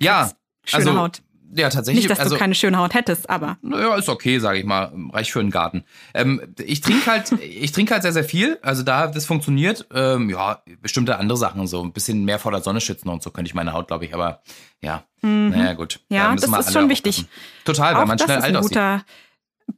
ja, 0.00 0.30
schöne 0.64 0.86
also, 0.86 0.98
Haut. 0.98 1.22
Ja, 1.54 1.68
tatsächlich. 1.68 2.04
Nicht, 2.04 2.10
dass 2.10 2.18
also, 2.18 2.34
du 2.34 2.38
keine 2.38 2.54
schöne 2.54 2.78
Haut 2.78 2.94
hättest, 2.94 3.28
aber. 3.28 3.58
Naja, 3.60 3.94
ist 3.96 4.08
okay, 4.08 4.38
sage 4.38 4.58
ich 4.58 4.64
mal. 4.64 4.90
Reicht 5.12 5.30
für 5.30 5.40
einen 5.40 5.50
Garten. 5.50 5.84
Ähm, 6.14 6.40
ich 6.58 6.80
trinke 6.80 7.06
halt, 7.06 7.32
ich 7.40 7.72
trinke 7.72 7.92
halt 7.92 8.02
sehr, 8.02 8.12
sehr 8.12 8.24
viel. 8.24 8.58
Also 8.62 8.82
da 8.82 9.06
das 9.06 9.26
funktioniert. 9.26 9.86
Ähm, 9.92 10.30
ja, 10.30 10.62
bestimmte 10.80 11.18
andere 11.18 11.36
Sachen, 11.36 11.66
so 11.66 11.82
ein 11.82 11.92
bisschen 11.92 12.24
mehr 12.24 12.38
vor 12.38 12.52
der 12.52 12.62
Sonne 12.62 12.80
schützen 12.80 13.08
und 13.10 13.22
so 13.22 13.30
könnte 13.30 13.48
ich 13.48 13.54
meine 13.54 13.74
Haut, 13.74 13.88
glaube 13.88 14.06
ich. 14.06 14.14
Aber 14.14 14.40
ja, 14.80 15.04
mhm. 15.20 15.50
naja, 15.50 15.74
gut. 15.74 16.00
Ja, 16.08 16.34
da 16.34 16.46
das 16.46 16.66
ist 16.66 16.72
schon 16.72 16.88
wichtig. 16.88 17.26
Total, 17.64 17.94
weil 17.94 18.02
Auch 18.02 18.06
man 18.06 18.18
schnell 18.18 18.38
alt 18.38 18.56
aussieht. 18.56 18.72
Guter 18.72 19.04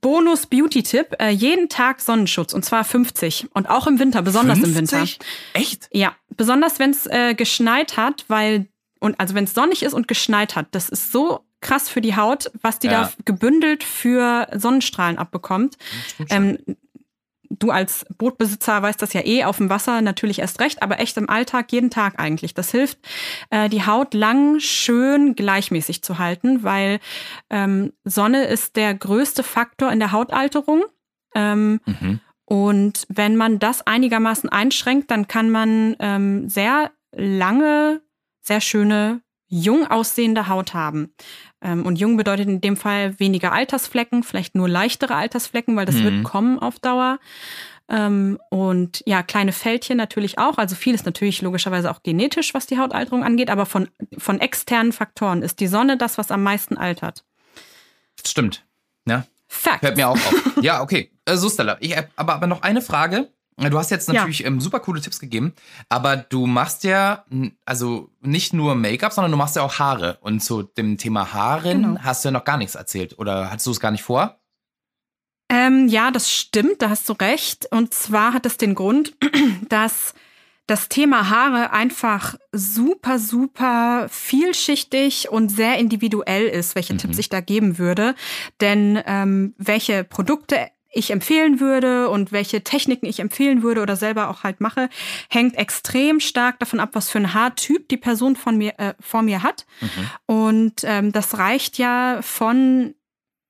Bonus-Beauty-Tipp: 0.01 1.17
äh, 1.19 1.31
jeden 1.31 1.69
Tag 1.69 2.01
Sonnenschutz 2.01 2.53
und 2.53 2.65
zwar 2.65 2.85
50 2.85 3.49
und 3.53 3.69
auch 3.69 3.89
im 3.89 3.99
Winter, 3.99 4.23
besonders 4.23 4.59
50? 4.59 4.71
im 4.71 4.79
Winter. 4.79 5.13
Echt? 5.55 5.89
Ja, 5.93 6.15
besonders 6.37 6.79
wenn 6.79 6.91
es 6.91 7.07
äh, 7.07 7.35
geschneit 7.35 7.97
hat, 7.97 8.25
weil 8.29 8.69
und 9.01 9.19
also 9.19 9.35
wenn 9.35 9.45
es 9.45 9.55
sonnig 9.55 9.83
ist 9.83 9.93
und 9.93 10.09
geschneit 10.09 10.57
hat, 10.57 10.69
das 10.71 10.89
ist 10.89 11.13
so 11.13 11.45
krass 11.65 11.89
für 11.89 12.01
die 12.01 12.15
Haut, 12.15 12.53
was 12.63 12.79
die 12.79 12.87
ja. 12.87 13.05
da 13.05 13.13
gebündelt 13.25 13.83
für 13.83 14.47
Sonnenstrahlen 14.55 15.19
abbekommt. 15.19 15.77
Ähm, 16.31 16.59
du 17.59 17.71
als 17.71 18.07
Bootbesitzer 18.19 18.83
weißt 18.83 19.01
das 19.01 19.13
ja 19.13 19.25
eh 19.25 19.45
auf 19.45 19.57
dem 19.57 19.71
Wasser 19.71 20.03
natürlich 20.03 20.41
erst 20.41 20.61
recht, 20.61 20.83
aber 20.83 21.01
echt 21.01 21.17
im 21.17 21.29
Alltag 21.29 21.73
jeden 21.73 21.91
Tag 21.91 22.19
eigentlich. 22.19 22.55
Das 22.55 22.71
hilft, 22.71 22.99
äh, 23.51 23.69
die 23.69 23.87
Haut 23.87 24.15
lang 24.15 24.61
schön 24.61 25.35
gleichmäßig 25.35 26.03
zu 26.03 26.19
halten, 26.19 26.63
weil 26.63 27.01
ähm, 27.51 27.93
Sonne 28.05 28.45
ist 28.45 28.77
der 28.77 28.95
größte 28.95 29.43
Faktor 29.43 29.91
in 29.91 29.99
der 29.99 30.13
Hautalterung. 30.13 30.85
Ähm, 31.35 31.81
mhm. 31.87 32.21
Und 32.45 33.07
wenn 33.09 33.37
man 33.37 33.59
das 33.59 33.87
einigermaßen 33.87 34.51
einschränkt, 34.51 35.11
dann 35.11 35.29
kann 35.29 35.51
man 35.51 35.97
ähm, 35.99 36.49
sehr 36.49 36.93
lange, 37.13 38.03
sehr 38.43 38.61
schöne 38.61 39.23
jung 39.47 39.87
aussehende 39.87 40.49
Haut 40.49 40.75
haben. 40.75 41.15
Ähm, 41.65 41.87
und 41.87 41.97
jung 41.97 42.17
bedeutet 42.17 42.47
in 42.47 42.61
dem 42.61 42.77
Fall 42.77 43.19
weniger 43.19 43.53
Altersflecken, 43.53 44.23
vielleicht 44.23 44.55
nur 44.55 44.69
leichtere 44.69 45.15
Altersflecken, 45.15 45.75
weil 45.77 45.87
das 45.87 45.97
mhm. 45.97 46.05
wird 46.05 46.25
kommen 46.25 46.59
auf 46.59 46.79
Dauer. 46.79 47.19
Ähm, 47.89 48.39
und 48.51 49.03
ja, 49.07 49.23
kleine 49.23 49.53
Fältchen 49.53 49.97
natürlich 49.97 50.39
auch. 50.39 50.59
Also 50.59 50.77
viel 50.77 50.95
ist 50.95 51.07
natürlich 51.07 51.43
logischerweise 51.43 51.91
auch 51.91 52.03
genetisch, 52.03 52.55
was 52.55 52.67
die 52.67 52.79
Hautalterung 52.79 53.25
angeht, 53.25 53.51
aber 53.51 53.67
von, 53.67 53.89
von 54.17 54.41
externen 54.41 54.93
Faktoren 54.93 55.43
ist 55.43 55.59
die 55.61 55.67
Sonne 55.67 55.97
das, 55.97 56.19
was 56.19 56.31
am 56.31 56.43
meisten 56.43 56.77
altert. 56.77 57.25
Stimmt. 58.25 58.65
Ja. 59.07 59.27
Fact. 59.49 59.83
Hört 59.83 59.97
mir 59.97 60.09
auch 60.09 60.17
auf. 60.17 60.53
ja, 60.63 60.83
okay. 60.83 61.11
Äh, 61.25 61.37
so, 61.37 61.49
Stella. 61.49 61.79
Ich, 61.81 61.97
aber, 62.17 62.35
aber 62.35 62.47
noch 62.47 62.63
eine 62.63 62.83
Frage. 62.83 63.31
Du 63.57 63.79
hast 63.79 63.91
jetzt 63.91 64.09
natürlich 64.09 64.41
ja. 64.41 64.49
ähm, 64.49 64.61
super 64.61 64.81
coole 64.81 65.01
Tipps 65.01 65.21
gegeben, 65.21 65.55
aber 65.89 66.17
du 66.17 66.47
machst 66.47 66.83
ja 66.83 67.25
also 67.65 68.11
nicht 68.21 68.53
nur 68.53 68.75
Make-up, 68.75 69.13
sondern 69.13 69.31
du 69.31 69.37
machst 69.37 69.55
ja 69.55 69.63
auch 69.63 69.79
Haare. 69.79 70.19
Und 70.23 70.41
zu 70.41 70.65
dem 70.65 70.99
Thema 70.99 71.33
Haaren 71.33 71.83
genau. 71.83 72.01
hast 72.01 72.25
du 72.25 72.29
ja 72.29 72.33
noch 72.33 72.45
gar 72.45 72.57
nichts 72.57 72.75
erzählt. 72.75 73.19
Oder 73.19 73.51
hattest 73.51 73.67
du 73.67 73.71
es 73.71 73.81
gar 73.81 73.93
nicht 73.93 74.03
vor? 74.03 74.41
Ähm, 75.49 75.87
ja, 75.89 76.11
das 76.11 76.33
stimmt, 76.33 76.83
da 76.83 76.91
hast 76.91 77.09
du 77.09 77.13
recht. 77.13 77.69
Und 77.71 77.95
zwar 77.95 78.33
hat 78.33 78.45
es 78.45 78.57
den 78.57 78.75
Grund, 78.75 79.15
dass 79.69 80.15
das 80.67 80.89
Thema 80.89 81.29
Haare 81.29 81.73
einfach 81.73 82.37
super, 82.51 83.19
super 83.19 84.09
vielschichtig 84.09 85.29
und 85.31 85.51
sehr 85.51 85.79
individuell 85.79 86.49
ist, 86.49 86.75
welche 86.75 86.95
mhm. 86.95 86.99
Tipps 86.99 87.19
ich 87.19 87.29
da 87.29 87.41
geben 87.41 87.79
würde. 87.79 88.15
Denn 88.61 89.01
ähm, 89.07 89.55
welche 89.59 90.03
Produkte 90.03 90.71
ich 90.95 91.11
empfehlen 91.11 91.61
würde 91.61 92.09
und 92.09 92.33
welche 92.33 92.63
Techniken 92.63 93.07
ich 93.07 93.21
empfehlen 93.21 93.63
würde 93.63 93.83
oder 93.83 93.97
selber 93.97 94.29
auch 94.29 94.45
halt 94.45 94.61
mache, 94.61 94.89
hängt 95.29 95.57
extrem 95.57 96.21
stark 96.21 96.59
davon 96.59 96.81
ab, 96.81 96.91
was 96.93 97.11
für 97.11 97.19
ein 97.19 97.35
Haartyp 97.35 97.89
die 97.89 97.97
Person 97.97 98.37
von 98.37 98.57
mir, 98.57 98.79
äh, 98.79 98.95
vor 99.01 99.23
mir 99.23 99.43
hat. 99.43 99.67
Mhm. 99.81 100.11
Und 100.27 100.75
ähm, 100.85 101.13
das 101.13 101.39
reicht 101.39 101.79
ja 101.79 102.21
von, 102.23 102.95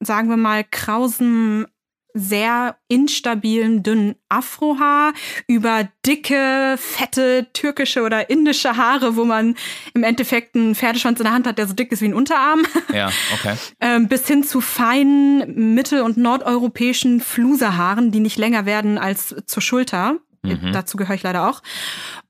sagen 0.00 0.28
wir 0.28 0.36
mal, 0.36 0.64
krausem 0.64 1.66
sehr 2.14 2.76
instabilen, 2.86 3.82
dünnen 3.82 4.14
Afrohaar 4.28 5.12
über 5.48 5.88
dicke, 6.06 6.76
fette 6.78 7.48
türkische 7.52 8.02
oder 8.02 8.30
indische 8.30 8.76
Haare, 8.76 9.16
wo 9.16 9.24
man 9.24 9.56
im 9.94 10.04
Endeffekt 10.04 10.54
einen 10.54 10.76
Pferdeschwanz 10.76 11.18
in 11.18 11.24
der 11.24 11.32
Hand 11.32 11.46
hat, 11.46 11.58
der 11.58 11.66
so 11.66 11.74
dick 11.74 11.90
ist 11.90 12.02
wie 12.02 12.06
ein 12.06 12.14
Unterarm. 12.14 12.62
Ja, 12.92 13.10
okay. 13.34 13.56
ähm, 13.80 14.06
bis 14.06 14.28
hin 14.28 14.44
zu 14.44 14.60
feinen 14.60 15.74
mittel- 15.74 16.02
und 16.02 16.16
nordeuropäischen 16.16 17.20
Fluserhaaren, 17.20 18.12
die 18.12 18.20
nicht 18.20 18.38
länger 18.38 18.64
werden 18.64 18.96
als 18.96 19.34
zur 19.46 19.62
Schulter. 19.62 20.18
Mhm. 20.44 20.72
Dazu 20.72 20.96
gehöre 20.96 21.16
ich 21.16 21.22
leider 21.22 21.48
auch. 21.48 21.62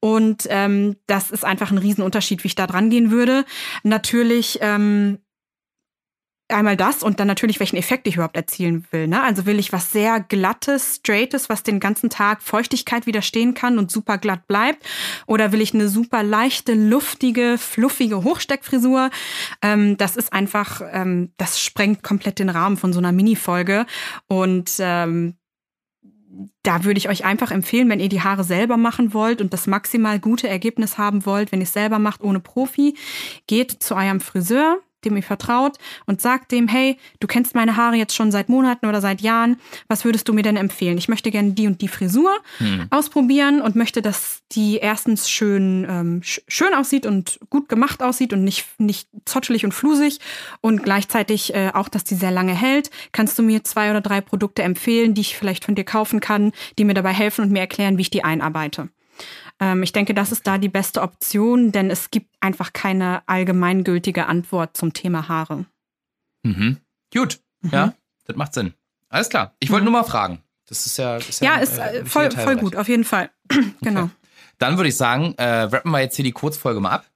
Und 0.01 0.47
ähm, 0.49 0.97
das 1.07 1.31
ist 1.31 1.45
einfach 1.45 1.71
ein 1.71 1.79
Riesenunterschied, 1.79 2.45
wie 2.45 2.49
ich 2.49 2.55
da 2.55 2.67
dran 2.67 2.91
gehen 2.91 3.11
würde. 3.11 3.45
Natürlich 3.83 4.59
ähm, 4.61 5.19
einmal 6.49 6.77
das 6.77 7.03
und 7.03 7.21
dann 7.21 7.27
natürlich, 7.27 7.59
welchen 7.59 7.77
Effekt 7.77 8.07
ich 8.07 8.17
überhaupt 8.17 8.37
erzielen 8.37 8.85
will. 8.91 9.09
Ne? 9.09 9.23
Also 9.23 9.47
will 9.47 9.59
ich 9.59 9.73
was 9.73 9.93
sehr 9.93 10.21
glattes, 10.21 10.97
straightes, 10.97 11.49
was 11.49 11.63
den 11.63 11.81
ganzen 11.81 12.11
Tag 12.11 12.43
Feuchtigkeit 12.43 13.07
widerstehen 13.07 13.55
kann 13.55 13.79
und 13.79 13.91
super 13.91 14.19
glatt 14.19 14.47
bleibt? 14.47 14.85
Oder 15.27 15.53
will 15.53 15.63
ich 15.63 15.73
eine 15.73 15.89
super 15.89 16.23
leichte, 16.23 16.75
luftige, 16.75 17.57
fluffige 17.59 18.25
Hochsteckfrisur? 18.25 19.11
Ähm, 19.63 19.97
das 19.97 20.17
ist 20.17 20.33
einfach, 20.33 20.83
ähm, 20.93 21.33
das 21.39 21.61
sprengt 21.61 22.03
komplett 22.03 22.39
den 22.39 22.51
Rahmen 22.51 22.77
von 22.77 22.93
so 22.93 22.99
einer 22.99 23.13
Mini-Folge. 23.13 23.87
Und 24.27 24.73
ähm, 24.81 25.37
da 26.63 26.85
würde 26.85 26.99
ich 26.99 27.09
euch 27.09 27.25
einfach 27.25 27.51
empfehlen, 27.51 27.89
wenn 27.89 28.01
ihr 28.01 28.09
die 28.09 28.23
Haare 28.23 28.45
selber 28.45 28.77
machen 28.77 29.15
wollt 29.15 29.41
und 29.41 29.53
das 29.53 29.67
maximal 29.67 30.19
gute 30.19 30.49
Ergebnis 30.49 30.99
haben 30.99 31.25
wollt, 31.27 31.53
wenn 31.53 31.61
ihr 31.61 31.65
es 31.65 31.73
selber 31.73 31.99
macht 31.99 32.23
ohne 32.23 32.41
Profi, 32.41 32.97
geht 33.47 33.71
zu 33.83 33.95
eurem 33.95 34.21
Friseur, 34.21 34.81
dem 35.05 35.17
ihr 35.17 35.23
vertraut 35.23 35.77
und 36.07 36.21
sagt 36.21 36.53
dem, 36.53 36.69
hey, 36.69 36.99
du 37.21 37.27
kennst 37.27 37.55
meine 37.55 37.77
Haare 37.77 37.97
jetzt 37.97 38.15
schon 38.15 38.31
seit 38.31 38.49
Monaten 38.49 38.87
oder 38.87 39.01
seit 39.01 39.21
Jahren, 39.21 39.57
was 39.89 40.05
würdest 40.05 40.29
du 40.29 40.33
mir 40.33 40.43
denn 40.43 40.57
empfehlen? 40.57 40.99
Ich 40.99 41.09
möchte 41.09 41.31
gerne 41.31 41.53
die 41.53 41.67
und 41.67 41.81
die 41.81 41.89
Frisur 41.89 42.31
hm. 42.59 42.87
ausprobieren 42.91 43.61
und 43.61 43.77
möchte, 43.77 44.03
dass 44.03 44.41
die 44.53 44.77
erstens 44.77 45.29
schön, 45.29 45.87
ähm, 45.89 46.21
schön 46.23 46.75
aussieht 46.75 47.07
und 47.07 47.39
gut 47.51 47.69
gemacht 47.69 48.03
aussieht 48.03 48.33
und 48.33 48.45
nicht, 48.45 48.67
nicht 48.79 49.09
zottelig 49.25 49.65
und 49.65 49.73
flusig 49.73 50.21
und 50.61 50.83
gleichzeitig 50.83 51.55
äh, 51.55 51.71
auch, 51.75 51.89
dass 51.89 52.05
die 52.05 52.15
sehr 52.15 52.31
lange 52.31 52.55
hält. 52.55 52.91
Kannst 53.13 53.39
du 53.39 53.43
mir 53.43 53.65
zwei 53.65 53.91
oder 53.91 54.01
drei 54.01 54.21
Produkte 54.21 54.63
empfehlen, 54.63 55.15
die 55.15 55.23
ich 55.23 55.37
vielleicht 55.37 55.65
von 55.65 55.75
dir 55.75 55.85
kaufen 55.85 56.21
kann, 56.21 56.53
die 56.79 56.85
mir 56.85 56.95
dabei 56.95 57.13
helfen 57.13 57.45
und 57.45 57.53
mir 57.53 57.61
erklären, 57.61 57.99
wie 57.99 58.03
ich 58.03 58.11
die 58.11 58.25
einarbeite? 58.25 58.89
Ähm, 59.61 59.83
ich 59.83 59.93
denke, 59.93 60.15
das 60.15 60.33
ist 60.33 60.47
da 60.47 60.59
die 60.59 60.69
beste 60.69 61.03
Option, 61.03 61.73
denn 61.73 61.91
es 61.91 62.11
gibt 62.11 62.35
einfach 62.41 62.73
keine 62.73 63.23
allgemeingültige 63.27 64.27
Antwort 64.27 64.77
zum 64.77 64.93
Thema 64.93 65.29
Haare. 65.29 65.67
Mhm. 66.43 66.79
Gut, 67.13 67.41
mhm. 67.61 67.71
ja, 67.71 67.95
das 68.27 68.37
macht 68.37 68.55
Sinn. 68.55 68.75
Alles 69.09 69.29
klar. 69.29 69.55
Ich 69.61 69.71
wollte 69.71 69.85
mhm. 69.87 69.93
nur 69.93 70.03
mal 70.03 70.09
fragen. 70.09 70.43
Das 70.67 70.87
ist 70.87 70.97
ja. 70.99 71.17
Ist 71.17 71.41
ja, 71.41 71.57
ja, 71.57 71.61
ist 71.61 71.79
äh, 71.79 72.05
voll, 72.05 72.31
voll 72.31 72.57
gut, 72.57 72.77
auf 72.77 72.89
jeden 72.89 73.05
Fall. 73.05 73.31
genau. 73.81 74.05
Okay. 74.05 74.13
Dann 74.59 74.77
würde 74.77 74.89
ich 74.89 74.97
sagen, 74.97 75.35
äh, 75.37 75.45
rappen 75.45 75.91
wir 75.91 76.01
jetzt 76.01 76.17
hier 76.17 76.25
die 76.25 76.33
Kurzfolge 76.33 76.81
mal 76.81 76.91
ab. 76.91 77.07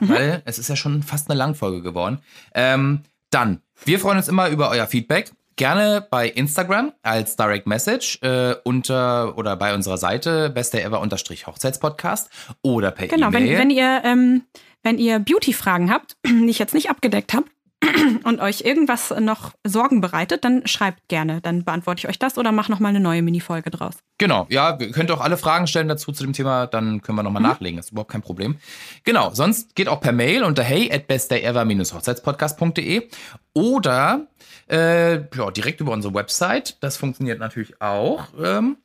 Mhm. 0.00 0.08
Weil 0.08 0.42
es 0.46 0.58
ist 0.58 0.68
ja 0.68 0.76
schon 0.76 1.02
fast 1.02 1.30
eine 1.30 1.38
Langfolge 1.38 1.82
geworden. 1.82 2.18
Ähm, 2.54 3.02
dann, 3.30 3.62
wir 3.84 4.00
freuen 4.00 4.16
uns 4.16 4.28
immer 4.28 4.48
über 4.48 4.70
euer 4.70 4.86
Feedback 4.86 5.32
gerne 5.56 6.06
bei 6.10 6.28
Instagram 6.28 6.92
als 7.02 7.36
Direct 7.36 7.66
Message 7.66 8.18
äh, 8.22 8.54
unter 8.64 9.36
oder 9.36 9.56
bei 9.56 9.74
unserer 9.74 9.98
Seite 9.98 10.50
bestever 10.50 11.00
Hochzeitspodcast 11.00 12.30
oder 12.62 12.90
per 12.90 13.08
genau, 13.08 13.28
E-Mail. 13.28 13.40
Genau, 13.40 13.52
wenn, 13.52 13.58
wenn 13.58 13.70
ihr 13.70 14.00
ähm, 14.04 14.42
wenn 14.82 14.98
ihr 14.98 15.18
Beauty-Fragen 15.18 15.90
habt, 15.90 16.16
die 16.26 16.48
ich 16.48 16.58
jetzt 16.58 16.74
nicht 16.74 16.90
abgedeckt 16.90 17.34
habe 17.34 17.46
und 18.24 18.40
euch 18.40 18.62
irgendwas 18.62 19.10
noch 19.20 19.52
Sorgen 19.66 20.00
bereitet, 20.00 20.44
dann 20.44 20.66
schreibt 20.66 21.08
gerne. 21.08 21.40
Dann 21.40 21.64
beantworte 21.64 22.00
ich 22.00 22.08
euch 22.08 22.18
das 22.18 22.36
oder 22.36 22.52
mache 22.52 22.70
nochmal 22.70 22.90
eine 22.90 23.00
neue 23.00 23.22
Mini-Folge 23.22 23.70
draus. 23.70 23.94
Genau, 24.18 24.46
ja, 24.50 24.76
ihr 24.78 24.90
könnt 24.90 25.10
auch 25.10 25.20
alle 25.20 25.38
Fragen 25.38 25.66
stellen 25.66 25.88
dazu 25.88 26.12
zu 26.12 26.24
dem 26.24 26.32
Thema, 26.32 26.66
dann 26.66 27.00
können 27.00 27.16
wir 27.16 27.22
nochmal 27.22 27.42
mhm. 27.42 27.48
nachlegen. 27.48 27.76
Das 27.76 27.86
ist 27.86 27.92
überhaupt 27.92 28.10
kein 28.10 28.22
Problem. 28.22 28.56
Genau, 29.04 29.30
sonst 29.32 29.74
geht 29.74 29.88
auch 29.88 30.00
per 30.00 30.12
Mail 30.12 30.44
unter 30.44 30.62
hey 30.62 30.92
at 30.92 31.06
bestdayever-hochzeitspodcast.de 31.06 33.08
oder 33.54 34.26
äh, 34.70 35.14
ja, 35.36 35.50
direkt 35.50 35.80
über 35.80 35.92
unsere 35.92 36.14
Website. 36.14 36.76
Das 36.80 36.96
funktioniert 36.96 37.38
natürlich 37.38 37.80
auch. 37.80 38.28
Ähm, 38.42 38.76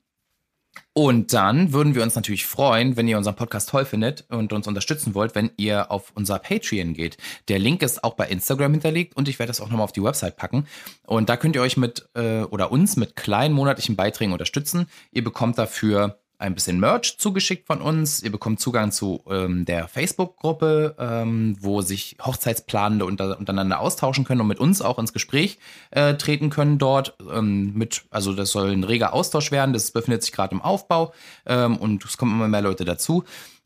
und 0.94 1.34
dann 1.34 1.74
würden 1.74 1.96
wir 1.96 2.04
uns 2.04 2.16
natürlich 2.16 2.46
freuen, 2.46 2.98
wenn 2.98 3.08
ihr 3.08 3.18
unseren 3.18 3.36
Podcast 3.36 3.70
toll 3.70 3.86
findet 3.86 4.26
und 4.30 4.52
uns 4.54 4.68
unterstützen 4.68 5.14
wollt, 5.14 5.36
wenn 5.36 5.52
ihr 5.58 5.92
auf 5.92 6.12
unser 6.16 6.40
Patreon 6.40 6.94
geht. 6.94 7.18
Der 7.48 7.60
Link 7.60 7.82
ist 7.82 8.04
auch 8.04 8.16
bei 8.16 8.28
Instagram 8.28 8.74
hinterlegt 8.74 9.16
und 9.16 9.28
ich 9.28 9.40
werde 9.40 9.50
das 9.50 9.62
auch 9.62 9.70
nochmal 9.70 9.84
auf 9.84 9.92
die 9.92 10.04
Website 10.04 10.38
packen. 10.38 10.68
Und 11.06 11.30
da 11.30 11.38
könnt 11.38 11.56
ihr 11.56 11.62
euch 11.62 11.78
mit 11.78 12.10
äh, 12.14 12.42
oder 12.44 12.72
uns 12.72 12.98
mit 12.98 13.16
kleinen 13.16 13.54
monatlichen 13.54 13.96
Beiträgen 13.96 14.34
unterstützen. 14.34 14.88
Ihr 15.12 15.24
bekommt 15.24 15.58
dafür 15.58 16.20
ein 16.40 16.56
bisschen 16.56 16.80
Merch 16.80 17.18
zugeschickt 17.18 17.68
von 17.68 17.82
uns. 17.82 18.22
Ihr 18.24 18.32
bekommt 18.32 18.60
Zugang 18.60 18.92
zu 18.92 19.24
ähm, 19.30 19.66
der 19.66 19.88
Facebook-Gruppe, 19.88 20.96
ähm, 21.00 21.56
wo 21.60 21.82
sich 21.82 22.18
Hochzeitsplanende 22.22 23.06
unter, 23.06 23.38
untereinander 23.38 23.80
austauschen 23.80 24.26
können 24.26 24.42
und 24.42 24.48
mit 24.48 24.60
uns 24.60 24.82
auch 24.82 25.00
ins 25.00 25.14
Gespräch 25.14 25.60
äh, 25.92 26.16
treten 26.16 26.50
können 26.50 26.78
dort. 26.78 27.16
Ähm, 27.32 27.74
mit, 27.74 28.06
also 28.10 28.34
das 28.34 28.52
soll 28.52 28.72
ein 28.72 28.84
reger 28.84 29.14
Austausch 29.14 29.52
werden. 29.52 29.74
Das 29.74 29.92
befindet 29.92 30.24
sich 30.24 30.32
gerade 30.32 30.54
im 30.54 30.62
Aufbau 30.62 31.14
ähm, 31.46 31.78
und 31.78 32.04
es 32.06 32.18
kommen 32.18 32.34
immer 32.34 32.48
mehr 32.48 32.62
Leute 32.62 32.86
dazu. 32.86 33.24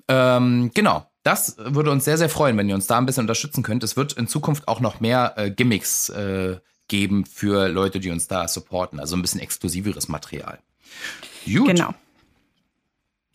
Ähm, 0.08 0.72
genau. 0.74 1.06
Das 1.24 1.58
würde 1.60 1.92
uns 1.92 2.06
sehr, 2.06 2.18
sehr 2.18 2.30
freuen, 2.30 2.58
wenn 2.58 2.70
ihr 2.70 2.76
uns 2.76 2.88
da 2.88 2.98
ein 2.98 3.06
bisschen 3.06 3.24
unterstützen 3.24 3.62
könnt. 3.62 3.84
Es 3.84 3.98
wird 3.98 4.14
in 4.14 4.28
Zukunft 4.28 4.68
auch 4.68 4.80
noch 4.80 5.02
mehr 5.02 5.34
äh, 5.36 5.52
Gimmicks 5.52 6.10
äh, 6.10 6.58
geben 6.88 7.26
für 7.26 7.70
Leute, 7.70 8.00
die 8.00 8.10
uns 8.10 8.28
da 8.28 8.48
supporten. 8.48 9.00
Also 9.00 9.16
ein 9.16 9.22
bisschen 9.22 9.40
exklusiveres 9.40 10.08
Material. 10.08 10.60
Gut. 11.46 11.68
Genau. 11.68 11.94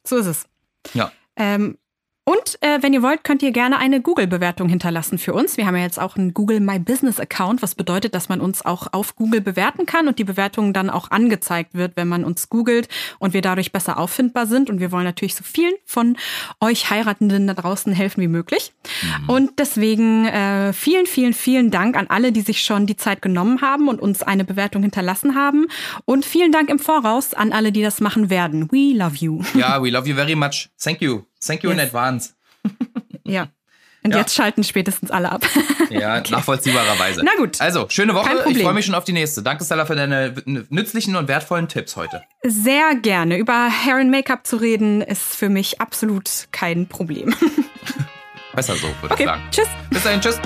So 0.07 0.17
ist 0.17 0.27
es. 0.27 0.45
Ja. 0.93 1.13
Ähm, 1.37 1.79
und 2.25 2.59
äh, 2.63 2.79
wenn 2.81 2.95
ihr 2.95 3.03
wollt, 3.03 3.23
könnt 3.23 3.43
ihr 3.43 3.53
gerne 3.53 3.77
eine 3.77 4.01
Google-Bewertung 4.01 4.71
hinterlassen 4.71 5.19
für 5.19 5.35
uns. 5.35 5.59
Wir 5.59 5.67
haben 5.67 5.77
ja 5.77 5.83
jetzt 5.83 6.01
auch 6.01 6.17
einen 6.17 6.33
Google 6.33 6.59
My 6.61 6.79
Business 6.79 7.21
Account, 7.21 7.61
was 7.61 7.75
bedeutet, 7.75 8.15
dass 8.15 8.31
man 8.31 8.41
uns 8.41 8.65
auch 8.65 8.87
auf 8.93 9.15
Google 9.15 9.43
bewerten 9.43 9.85
kann 9.85 10.09
und 10.09 10.19
die 10.19 10.25
Bewertung 10.25 10.73
dann 10.73 10.89
auch 10.89 11.11
angezeigt 11.11 11.75
wird, 11.75 11.97
wenn 11.97 12.09
man 12.09 12.25
uns 12.25 12.49
googelt 12.49 12.89
und 13.19 13.35
wir 13.35 13.43
dadurch 13.43 13.73
besser 13.73 13.99
auffindbar 13.99 14.47
sind. 14.47 14.71
Und 14.71 14.81
wir 14.81 14.91
wollen 14.91 15.05
natürlich 15.05 15.35
so 15.35 15.45
vielen 15.45 15.75
von 15.85 16.17
euch 16.61 16.89
Heiratenden 16.89 17.47
da 17.47 17.53
draußen 17.53 17.93
helfen 17.93 18.23
wie 18.23 18.29
möglich. 18.29 18.73
Mhm. 19.03 19.29
Und 19.29 19.51
deswegen 19.59 20.25
äh, 20.25 20.73
vielen, 20.73 21.05
vielen, 21.05 21.35
vielen 21.35 21.71
Dank 21.71 21.95
an 21.95 22.07
alle, 22.09 22.33
die 22.33 22.41
sich 22.41 22.63
schon 22.63 22.87
die 22.87 22.97
Zeit 22.97 23.21
genommen 23.21 23.61
haben 23.61 23.87
und 23.87 24.01
uns 24.01 24.23
eine 24.23 24.45
Bewertung 24.45 24.81
hinterlassen 24.81 25.35
haben. 25.35 25.67
Und 26.07 26.25
vielen 26.25 26.53
Dank 26.53 26.71
im 26.71 26.79
Voraus 26.79 27.35
an 27.35 27.53
alle, 27.53 27.71
die 27.71 27.83
das 27.83 28.01
machen 28.01 28.31
werden. 28.31 28.73
We 28.73 28.97
love 28.97 29.17
you. 29.17 29.43
Ja, 29.55 29.83
we 29.83 29.91
love 29.91 30.09
you 30.09 30.15
very 30.15 30.35
much. 30.35 30.71
Thank 30.83 31.03
you. 31.03 31.25
Thank 31.47 31.63
you 31.63 31.71
yes. 31.71 31.79
in 31.79 31.85
advance. 31.85 32.35
ja. 33.25 33.49
Und 34.05 34.13
ja. 34.13 34.19
jetzt 34.19 34.35
schalten 34.35 34.65
spätestens 34.65 35.11
alle 35.11 35.33
ab. 35.33 35.47
ja, 35.91 36.19
okay. 36.19 36.33
nachvollziehbarerweise. 36.33 37.23
Na 37.25 37.31
gut. 37.39 37.59
Also, 37.61 37.87
schöne 37.89 38.15
Woche. 38.15 38.45
Ich 38.51 38.63
freue 38.63 38.75
mich 38.75 38.85
schon 38.85 38.95
auf 38.95 39.05
die 39.05 39.13
nächste. 39.15 39.43
Danke, 39.43 39.65
Stella, 39.65 39.87
für 39.87 39.97
deine 39.97 40.35
nützlichen 40.45 41.17
und 41.17 41.27
wertvollen 41.27 41.69
Tipps 41.69 41.97
heute. 41.97 42.23
Sehr 42.43 42.95
gerne. 42.97 43.39
Über 43.39 43.71
Hair 43.71 43.97
and 43.97 44.11
Make-up 44.11 44.47
zu 44.47 44.57
reden, 44.57 45.01
ist 45.01 45.35
für 45.35 45.49
mich 45.49 45.81
absolut 45.81 46.49
kein 46.53 46.87
Problem. 46.87 47.35
Besser 48.55 48.77
so, 48.77 48.89
würde 49.01 49.15
okay. 49.15 49.23
ich 49.23 49.29
sagen. 49.29 49.43
Tschüss. 49.51 49.69
Bis 49.91 50.03
dahin, 50.03 50.21
tschüss. 50.21 50.39